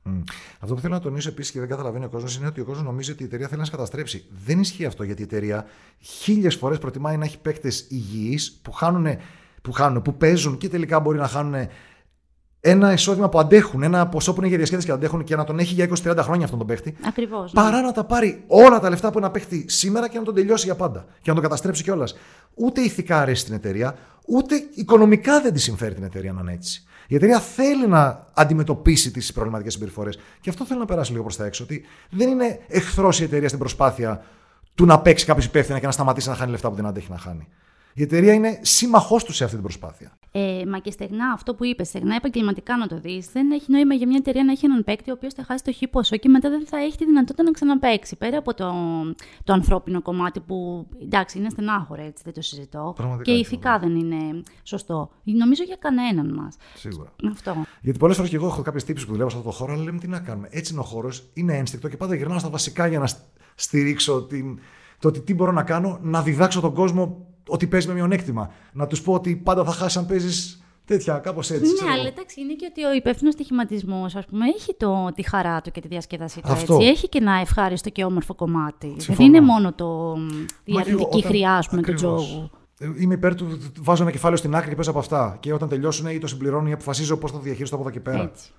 Mm. 0.05 0.23
Αυτό 0.59 0.75
που 0.75 0.81
θέλω 0.81 0.93
να 0.93 0.99
τονίσω 0.99 1.29
επίσης 1.29 1.51
και 1.51 1.59
δεν 1.59 1.69
καταλαβαίνει 1.69 2.05
ο 2.05 2.09
κόσμος 2.09 2.35
είναι 2.35 2.47
ότι 2.47 2.61
ο 2.61 2.65
κόσμος 2.65 2.85
νομίζει 2.85 3.11
ότι 3.11 3.23
η 3.23 3.25
εταιρεία 3.25 3.47
θέλει 3.47 3.59
να 3.59 3.65
σε 3.65 3.71
καταστρέψει. 3.71 4.25
Δεν 4.45 4.59
ισχύει 4.59 4.85
αυτό 4.85 5.03
γιατί 5.03 5.21
η 5.21 5.23
εταιρεία 5.23 5.65
χίλιες 5.99 6.55
φορές 6.55 6.77
προτιμάει 6.77 7.17
να 7.17 7.25
έχει 7.25 7.39
παίκτες 7.39 7.85
υγιείς 7.89 8.59
που 8.61 8.71
χάνουν, 8.71 9.17
που 9.61 9.71
χάνουν, 9.71 10.01
που 10.01 10.17
παίζουν 10.17 10.57
και 10.57 10.69
τελικά 10.69 10.99
μπορεί 10.99 11.17
να 11.17 11.27
χάνουν 11.27 11.67
ένα 12.65 12.93
εισόδημα 12.93 13.29
που 13.29 13.39
αντέχουν, 13.39 13.83
ένα 13.83 14.07
ποσό 14.07 14.33
που 14.33 14.39
είναι 14.39 14.47
για 14.47 14.57
διασκέδαση 14.57 14.87
και 14.87 14.93
αντέχουν 14.93 15.23
και 15.23 15.35
να 15.35 15.43
τον 15.43 15.59
έχει 15.59 15.73
για 15.73 15.89
20-30 15.89 16.17
χρόνια 16.19 16.43
αυτόν 16.43 16.59
τον 16.59 16.67
παίχτη. 16.67 16.95
Ακριβώς. 17.07 17.53
Ναι. 17.53 17.61
Παρά 17.61 17.81
να 17.81 17.91
τα 17.91 18.03
πάρει 18.03 18.43
όλα 18.47 18.79
τα 18.79 18.89
λεφτά 18.89 19.11
που 19.11 19.17
ένα 19.17 19.31
παίχτη 19.31 19.65
σήμερα 19.67 20.09
και 20.09 20.17
να 20.17 20.23
τον 20.23 20.33
τελειώσει 20.33 20.65
για 20.65 20.75
πάντα. 20.75 21.05
Και 21.21 21.29
να 21.29 21.33
τον 21.33 21.43
καταστρέψει 21.43 21.83
κιόλας. 21.83 22.15
Ούτε 22.53 22.81
ηθικά 22.81 23.19
αρέσει 23.19 23.45
την 23.45 23.53
εταιρεία, 23.53 23.95
ούτε 24.27 24.55
οικονομικά 24.73 25.41
δεν 25.41 25.53
τη 25.53 25.59
συμφέρει 25.59 25.93
την 25.93 26.03
εταιρεία 26.03 26.33
να 26.33 26.41
είναι 26.41 26.51
έτσι. 26.51 26.83
Η 27.07 27.15
εταιρεία 27.15 27.39
θέλει 27.39 27.87
να 27.87 28.27
αντιμετωπίσει 28.33 29.11
τις 29.11 29.33
προβληματικές 29.33 29.73
συμπεριφορές. 29.73 30.19
Και 30.41 30.49
αυτό 30.49 30.65
θέλω 30.65 30.79
να 30.79 30.85
περάσει 30.85 31.11
λίγο 31.11 31.23
προς 31.23 31.35
τα 31.35 31.45
έξω. 31.45 31.63
Ότι 31.63 31.85
δεν 32.09 32.29
είναι 32.29 32.59
εχθρός 32.67 33.19
η 33.19 33.23
εταιρεία 33.23 33.47
στην 33.47 33.59
προσπάθεια 33.59 34.23
του 34.75 34.85
να 34.85 34.99
παίξει 34.99 35.25
κάποιος 35.25 35.45
υπεύθυνα 35.45 35.79
και 35.79 35.85
να 35.85 35.91
σταματήσει 35.91 36.29
να 36.29 36.35
χάνει 36.35 36.51
λεφτά 36.51 36.69
που 36.69 36.75
δεν 36.75 36.85
αντέχει 36.85 37.11
να 37.11 37.17
χάνει. 37.17 37.47
Η 37.93 38.01
εταιρεία 38.01 38.33
είναι 38.33 38.59
σύμμαχός 38.61 39.23
του 39.23 39.33
σε 39.33 39.43
αυτή 39.43 39.55
την 39.55 39.63
προσπάθεια. 39.63 40.17
Ε, 40.35 40.63
μα 40.67 40.79
και 40.79 40.91
στεγνά, 40.91 41.31
αυτό 41.33 41.55
που 41.55 41.65
είπες, 41.65 41.87
στεγνά 41.87 42.15
επαγγελματικά 42.15 42.77
να 42.77 42.87
το 42.87 42.99
δεις, 42.99 43.31
δεν 43.31 43.51
έχει 43.51 43.71
νόημα 43.71 43.93
για 43.93 44.07
μια 44.07 44.17
εταιρεία 44.19 44.43
να 44.43 44.51
έχει 44.51 44.65
έναν 44.65 44.83
παίκτη 44.83 45.09
ο 45.09 45.13
οποίος 45.13 45.33
θα 45.33 45.43
χάσει 45.43 45.63
το 45.63 45.73
χ 45.73 45.89
ποσό 45.89 46.17
και 46.17 46.29
μετά 46.29 46.49
δεν 46.49 46.65
θα 46.67 46.77
έχει 46.77 46.97
τη 46.97 47.05
δυνατότητα 47.05 47.43
να 47.43 47.51
ξαναπέξει. 47.51 48.15
Πέρα 48.15 48.37
από 48.37 48.53
το, 48.53 48.73
το 49.43 49.53
ανθρώπινο 49.53 50.01
κομμάτι 50.01 50.39
που 50.39 50.87
εντάξει 51.01 51.37
είναι 51.37 51.49
στενάχωρο, 51.49 52.01
έτσι 52.01 52.23
δεν 52.25 52.33
το 52.33 52.41
συζητώ. 52.41 52.93
Πραγματικά, 52.95 53.31
και 53.31 53.37
ηθικά 53.37 53.79
δεν 53.79 53.95
είναι 53.95 54.43
σωστό. 54.63 55.09
Νομίζω 55.23 55.63
για 55.63 55.77
κανέναν 55.79 56.33
μας. 56.33 56.55
Σίγουρα. 56.75 57.11
Αυτό. 57.31 57.65
Γιατί 57.81 57.99
πολλές 57.99 58.15
φορές 58.15 58.31
και 58.31 58.37
εγώ 58.37 58.47
έχω 58.47 58.61
κάποιες 58.61 58.83
τύψει 58.83 59.05
που 59.05 59.11
δουλεύω 59.11 59.29
σε 59.29 59.37
αυτό 59.37 59.49
το 59.49 59.55
χώρο, 59.55 59.73
αλλά 59.73 59.83
λέμε 59.83 59.99
τι 59.99 60.07
να 60.07 60.19
κάνουμε. 60.19 60.47
Έτσι 60.51 60.71
είναι 60.71 60.81
ο 60.81 60.85
χώρος, 60.85 61.29
είναι 61.33 61.57
ένστικτο 61.57 61.87
και 61.87 61.97
πάντα 61.97 62.15
γυρνάω 62.15 62.39
στα 62.39 62.49
βασικά 62.49 62.87
για 62.87 62.99
να 62.99 63.09
στηρίξω 63.55 64.23
την, 64.23 64.59
το 64.99 65.07
ότι 65.07 65.21
τι 65.21 65.33
μπορώ 65.33 65.51
να 65.51 65.63
κάνω, 65.63 65.99
να 66.01 66.21
διδάξω 66.21 66.61
τον 66.61 66.73
κόσμο 66.73 67.27
ότι 67.47 67.67
παίζεις 67.67 67.89
με 67.89 67.95
μειονέκτημα. 67.95 68.51
Να 68.73 68.87
τους 68.87 69.01
πω 69.01 69.13
ότι 69.13 69.35
πάντα 69.35 69.63
θα 69.63 69.71
χάσεις 69.71 69.97
αν 69.97 70.05
παίζεις 70.05 70.63
τέτοια, 70.85 71.17
κάπως 71.17 71.51
έτσι. 71.51 71.83
Ναι, 71.83 71.91
αλλά 71.91 72.07
εντάξει, 72.07 72.41
είναι 72.41 72.53
και 72.53 72.67
ότι 72.69 72.83
ο 72.83 72.93
υπεύθυνος 72.93 73.33
στοιχηματισμός, 73.33 74.15
ας 74.15 74.25
πούμε, 74.25 74.45
έχει 74.45 74.75
το, 74.77 75.11
τη 75.15 75.21
χαρά 75.29 75.61
του 75.61 75.71
και 75.71 75.81
τη 75.81 75.87
διασκέδασή 75.87 76.41
του. 76.41 76.51
Έτσι. 76.51 76.73
Έχει 76.73 77.09
και 77.09 77.17
ένα 77.17 77.33
ευχάριστο 77.33 77.89
και 77.89 78.03
όμορφο 78.03 78.35
κομμάτι. 78.35 78.95
Δεν 78.97 79.25
είναι 79.25 79.41
μόνο 79.41 79.73
το, 79.73 80.17
η 80.63 80.73
αρνητική 80.79 81.23
χρειά, 81.23 81.53
ας 81.53 81.69
πούμε, 81.69 81.81
του 81.81 81.93
τζόγου. 81.93 82.49
Είμαι 82.99 83.13
υπέρ 83.13 83.35
του, 83.35 83.59
βάζω 83.79 84.01
ένα 84.01 84.11
κεφάλαιο 84.11 84.37
στην 84.37 84.55
άκρη 84.55 84.69
και 84.69 84.75
παίζω 84.75 84.89
από 84.89 84.99
αυτά. 84.99 85.37
Και 85.39 85.53
όταν 85.53 85.69
τελειώσουν 85.69 86.07
ή 86.07 86.17
το 86.17 86.27
συμπληρώνω 86.27 86.69
ή 86.69 86.71
αποφασίζω 86.71 87.17
πώς 87.17 87.31
θα 87.31 87.37
το 87.37 87.43
διαχειριστώ 87.43 87.75
από 87.75 87.83
εδώ 87.83 87.93
και 87.93 87.99
πέρα. 87.99 88.21
Έτσι. 88.21 88.51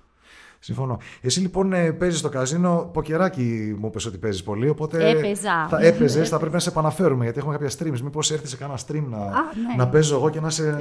Συμφωνώ. 0.65 0.97
Εσύ 1.21 1.39
λοιπόν 1.39 1.73
ε, 1.73 1.91
παίζεις 1.91 2.19
στο 2.19 2.29
καζίνο. 2.29 2.89
Ποκεράκι 2.93 3.75
μου 3.79 3.87
είπες 3.87 4.05
ότι 4.05 4.17
παίζεις 4.17 4.43
πολύ. 4.43 4.69
Οπότε 4.69 5.09
Έπαιζα. 5.09 5.67
Θα 5.69 5.77
έπαιζες, 5.81 6.29
θα 6.29 6.37
πρέπει 6.37 6.53
να 6.53 6.59
σε 6.59 6.69
επαναφέρουμε 6.69 7.23
γιατί 7.23 7.39
έχουμε 7.39 7.57
κάποια 7.57 7.77
streams. 7.77 7.99
Μήπως 7.99 8.31
έρθεις 8.31 8.49
σε 8.49 8.57
κάνα 8.57 8.77
stream 8.87 9.03
να, 9.09 9.17
Α, 9.17 9.23
ναι. 9.23 9.75
να 9.77 9.87
παίζω 9.87 10.15
εγώ 10.15 10.29
και 10.29 10.39
να 10.39 10.49
σε. 10.49 10.77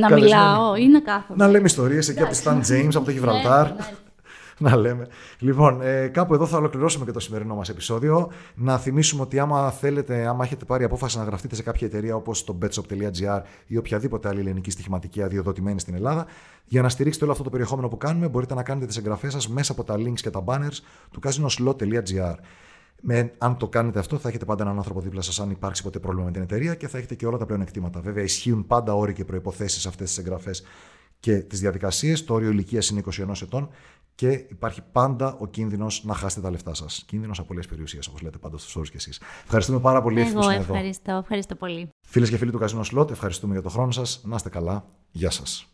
να 0.00 0.12
μιλάω 0.14 0.76
ή 0.76 0.88
να 0.88 1.00
κάθομαι. 1.00 1.44
Να 1.44 1.50
λέμε 1.50 1.64
ιστορίες 1.64 2.08
εκεί 2.08 2.22
από 2.22 2.32
τη 2.32 2.40
Stan 2.44 2.56
James, 2.56 2.94
από 2.94 3.04
το 3.04 3.10
Γιβραλτάρ. 3.10 3.66
Ναι, 4.58 4.68
ναι. 4.70 4.74
να 4.74 4.80
λέμε. 4.80 5.06
Λοιπόν, 5.38 5.80
ε, 5.82 6.06
κάπου 6.08 6.34
εδώ 6.34 6.46
θα 6.46 6.56
ολοκληρώσουμε 6.56 7.04
και 7.04 7.10
το 7.10 7.20
σημερινό 7.20 7.54
μας 7.54 7.68
επεισόδιο. 7.68 8.30
Να 8.54 8.78
θυμίσουμε 8.78 9.22
ότι 9.22 9.38
άμα 9.38 9.70
θέλετε, 9.70 10.26
άμα 10.26 10.44
έχετε 10.44 10.64
πάρει 10.64 10.84
απόφαση 10.84 11.18
να 11.18 11.24
γραφτείτε 11.24 11.54
σε 11.54 11.62
κάποια 11.62 11.86
εταιρεία 11.86 12.16
όπως 12.16 12.44
το 12.44 12.58
betshop.gr 12.62 13.40
ή 13.66 13.76
οποιαδήποτε 13.76 14.28
άλλη 14.28 14.40
ελληνική 14.40 14.70
στοιχηματική 14.70 15.22
αδειοδοτημένη 15.22 15.80
στην 15.80 15.94
Ελλάδα, 15.94 16.26
για 16.64 16.82
να 16.82 16.88
στηρίξετε 16.88 17.24
όλο 17.24 17.32
αυτό 17.32 17.44
το 17.44 17.50
περιεχόμενο 17.50 17.88
που 17.88 17.96
κάνουμε, 17.96 18.28
μπορείτε 18.28 18.54
να 18.54 18.62
κάνετε 18.62 18.86
τις 18.86 18.96
εγγραφές 18.96 19.32
σας 19.32 19.48
μέσα 19.48 19.72
από 19.72 19.84
τα 19.84 19.94
links 19.94 20.20
και 20.20 20.30
τα 20.30 20.44
banners 20.46 20.78
του 21.10 21.20
casinoslot.gr. 21.24 22.34
Με, 23.06 23.32
αν 23.38 23.56
το 23.56 23.68
κάνετε 23.68 23.98
αυτό, 23.98 24.18
θα 24.18 24.28
έχετε 24.28 24.44
πάντα 24.44 24.62
έναν 24.62 24.76
άνθρωπο 24.76 25.00
δίπλα 25.00 25.20
σας, 25.20 25.40
αν 25.40 25.50
υπάρξει 25.50 25.82
ποτέ 25.82 25.98
πρόβλημα 25.98 26.26
με 26.26 26.32
την 26.32 26.42
εταιρεία 26.42 26.74
και 26.74 26.88
θα 26.88 26.98
έχετε 26.98 27.14
και 27.14 27.26
όλα 27.26 27.38
τα 27.38 27.46
πλεονεκτήματα. 27.46 28.00
Βέβαια, 28.00 28.22
ισχύουν 28.22 28.66
πάντα 28.66 28.94
όροι 28.94 29.12
και 29.12 29.24
προποθέσει 29.24 29.80
σε 29.80 29.88
αυτές 29.88 30.08
τις 30.08 30.18
εγγραφές 30.18 30.62
και 31.24 31.36
τις 31.36 31.60
διαδικασίες. 31.60 32.24
Το 32.24 32.34
όριο 32.34 32.50
ηλικίας 32.50 32.88
είναι 32.88 33.00
21 33.00 33.42
ετών 33.42 33.68
και 34.14 34.28
υπάρχει 34.28 34.82
πάντα 34.92 35.36
ο 35.38 35.46
κίνδυνος 35.46 36.04
να 36.04 36.14
χάσετε 36.14 36.40
τα 36.40 36.50
λεφτά 36.50 36.74
σας. 36.74 37.04
Κίνδυνος 37.06 37.38
απολύτως 37.38 37.68
περιουσίας, 37.68 38.06
όπως 38.06 38.20
λέτε 38.20 38.38
πάντα 38.38 38.58
στους 38.58 38.76
όρους 38.76 38.90
κι 38.90 38.96
εσείς. 38.96 39.20
Ευχαριστούμε 39.44 39.80
πάρα 39.80 40.02
πολύ 40.02 40.20
Εγώ 40.20 40.50
ευχαριστώ, 40.50 41.12
ευχαριστώ 41.12 41.54
πολύ. 41.54 41.88
Φίλες 42.06 42.30
και 42.30 42.36
φίλοι 42.36 42.50
του 42.50 42.58
Καζίνο 42.58 42.82
Σλότ, 42.82 43.10
ευχαριστούμε 43.10 43.52
για 43.52 43.62
τον 43.62 43.70
χρόνο 43.70 43.90
σας. 43.90 44.20
Να 44.24 44.36
είστε 44.36 44.48
καλά. 44.48 44.84
Γεια 45.10 45.30
σας. 45.30 45.73